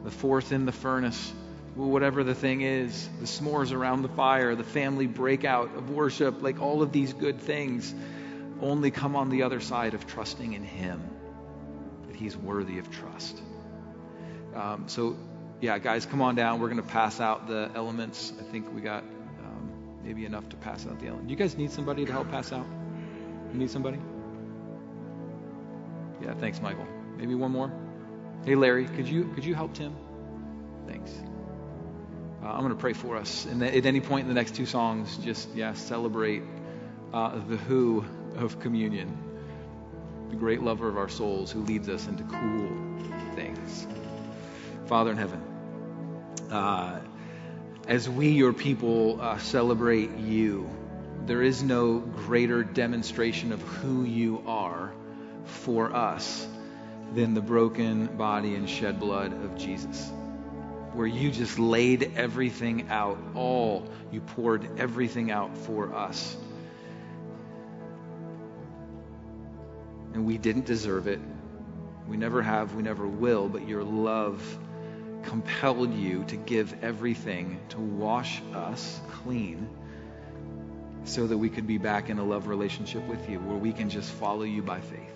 The 0.03 0.11
fourth 0.11 0.51
in 0.51 0.65
the 0.65 0.71
furnace 0.71 1.33
whatever 1.75 2.23
the 2.23 2.35
thing 2.35 2.61
is, 2.61 3.07
the 3.19 3.25
s'mores 3.25 3.71
around 3.71 4.01
the 4.01 4.09
fire, 4.09 4.55
the 4.55 4.63
family 4.63 5.07
breakout 5.07 5.75
of 5.75 5.89
worship, 5.89 6.41
like 6.41 6.61
all 6.61 6.81
of 6.81 6.91
these 6.91 7.13
good 7.13 7.39
things 7.39 7.93
only 8.61 8.91
come 8.91 9.15
on 9.15 9.29
the 9.29 9.43
other 9.43 9.59
side 9.59 9.93
of 9.93 10.05
trusting 10.05 10.53
in 10.53 10.63
Him, 10.63 11.01
that 12.07 12.15
He's 12.15 12.35
worthy 12.35 12.79
of 12.79 12.91
trust. 12.91 13.41
Um, 14.53 14.85
so, 14.87 15.15
yeah, 15.61 15.77
guys, 15.77 16.05
come 16.05 16.21
on 16.21 16.35
down. 16.35 16.59
We're 16.59 16.69
going 16.69 16.81
to 16.81 16.87
pass 16.87 17.19
out 17.19 17.47
the 17.47 17.69
elements. 17.75 18.31
I 18.39 18.43
think 18.43 18.73
we 18.73 18.81
got 18.81 19.03
um, 19.03 19.71
maybe 20.03 20.25
enough 20.25 20.47
to 20.49 20.55
pass 20.57 20.85
out 20.85 20.99
the 20.99 21.07
elements. 21.07 21.27
Do 21.27 21.31
You 21.31 21.37
guys 21.37 21.57
need 21.57 21.71
somebody 21.71 22.05
to 22.05 22.11
help 22.11 22.29
pass 22.29 22.53
out? 22.53 22.65
You 23.51 23.59
need 23.59 23.69
somebody? 23.69 23.99
Yeah, 26.21 26.33
thanks, 26.35 26.61
Michael. 26.61 26.87
Maybe 27.17 27.35
one 27.35 27.51
more. 27.51 27.71
Hey, 28.45 28.55
Larry, 28.55 28.85
could 28.85 29.07
you 29.07 29.25
could 29.35 29.43
you 29.43 29.53
help 29.53 29.73
Tim? 29.73 29.95
Thanks. 30.87 31.11
Uh, 32.41 32.47
I'm 32.47 32.61
going 32.61 32.69
to 32.69 32.79
pray 32.79 32.93
for 32.93 33.17
us. 33.17 33.45
And 33.45 33.61
at 33.61 33.85
any 33.85 33.99
point 33.99 34.23
in 34.23 34.27
the 34.29 34.33
next 34.33 34.55
two 34.55 34.65
songs, 34.65 35.17
just 35.17 35.53
yeah, 35.55 35.73
celebrate 35.73 36.43
uh, 37.13 37.37
the 37.47 37.57
who 37.57 38.05
of 38.37 38.59
communion, 38.61 39.17
the 40.29 40.37
great 40.37 40.61
lover 40.61 40.87
of 40.87 40.97
our 40.97 41.09
souls 41.09 41.51
who 41.51 41.61
leads 41.63 41.89
us 41.89 42.07
into 42.07 42.23
cool 42.23 43.35
things. 43.35 43.87
Father 44.85 45.11
in 45.11 45.17
heaven, 45.17 45.43
uh, 46.51 46.99
as 47.87 48.09
we, 48.09 48.29
your 48.29 48.53
people, 48.53 49.19
uh, 49.21 49.37
celebrate 49.39 50.17
you, 50.17 50.69
there 51.25 51.41
is 51.41 51.63
no 51.63 51.99
greater 51.99 52.63
demonstration 52.63 53.51
of 53.51 53.61
who 53.61 54.03
you 54.03 54.43
are 54.45 54.91
for 55.45 55.93
us 55.93 56.47
than 57.13 57.33
the 57.33 57.41
broken 57.41 58.05
body 58.05 58.55
and 58.55 58.69
shed 58.69 58.99
blood 58.99 59.33
of 59.33 59.57
Jesus. 59.57 60.11
Where 60.93 61.07
you 61.07 61.31
just 61.31 61.59
laid 61.59 62.13
everything 62.15 62.89
out, 62.89 63.17
all, 63.35 63.87
you 64.11 64.21
poured 64.21 64.79
everything 64.79 65.31
out 65.31 65.55
for 65.57 65.93
us. 65.93 66.35
And 70.13 70.25
we 70.25 70.37
didn't 70.37 70.65
deserve 70.65 71.07
it. 71.07 71.19
We 72.07 72.17
never 72.17 72.41
have, 72.41 72.73
we 72.73 72.81
never 72.81 73.07
will, 73.07 73.49
but 73.49 73.67
your 73.67 73.83
love 73.83 74.41
compelled 75.23 75.93
you 75.93 76.23
to 76.25 76.35
give 76.35 76.83
everything 76.83 77.59
to 77.69 77.79
wash 77.79 78.41
us 78.53 78.99
clean 79.23 79.69
so 81.03 81.27
that 81.27 81.37
we 81.37 81.49
could 81.49 81.67
be 81.67 81.77
back 81.77 82.09
in 82.09 82.19
a 82.19 82.23
love 82.23 82.47
relationship 82.47 83.05
with 83.07 83.29
you 83.29 83.39
where 83.39 83.57
we 83.57 83.73
can 83.73 83.89
just 83.89 84.11
follow 84.11 84.43
you 84.43 84.61
by 84.61 84.79
faith. 84.79 85.13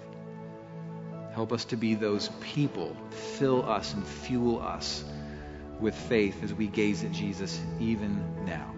Help 1.33 1.51
us 1.51 1.65
to 1.65 1.77
be 1.77 1.95
those 1.95 2.29
people. 2.41 2.95
Fill 3.37 3.67
us 3.67 3.93
and 3.93 4.05
fuel 4.05 4.61
us 4.61 5.03
with 5.79 5.95
faith 5.95 6.43
as 6.43 6.53
we 6.53 6.67
gaze 6.67 7.03
at 7.03 7.11
Jesus 7.11 7.59
even 7.79 8.45
now. 8.45 8.71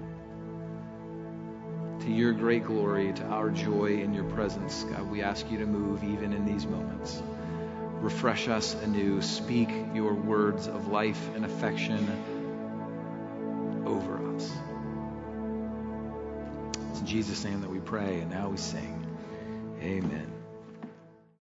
To 2.01 2.11
your 2.11 2.33
great 2.33 2.65
glory, 2.65 3.13
to 3.13 3.23
our 3.25 3.49
joy 3.49 3.99
in 4.01 4.13
your 4.13 4.23
presence, 4.25 4.83
God, 4.83 5.09
we 5.09 5.21
ask 5.21 5.49
you 5.51 5.57
to 5.57 5.65
move 5.65 6.03
even 6.03 6.33
in 6.33 6.45
these 6.45 6.65
moments. 6.65 7.21
Refresh 8.05 8.47
us 8.47 8.75
anew. 8.83 9.19
Speak 9.23 9.67
your 9.95 10.13
words 10.13 10.67
of 10.67 10.89
life 10.89 11.27
and 11.33 11.43
affection 11.43 12.07
over 13.83 14.35
us. 14.35 14.51
It's 16.91 16.99
in 16.99 17.07
Jesus' 17.07 17.43
name 17.43 17.61
that 17.61 17.71
we 17.71 17.79
pray, 17.79 18.19
and 18.19 18.29
now 18.29 18.49
we 18.49 18.57
sing. 18.57 19.07
Amen. 19.81 20.34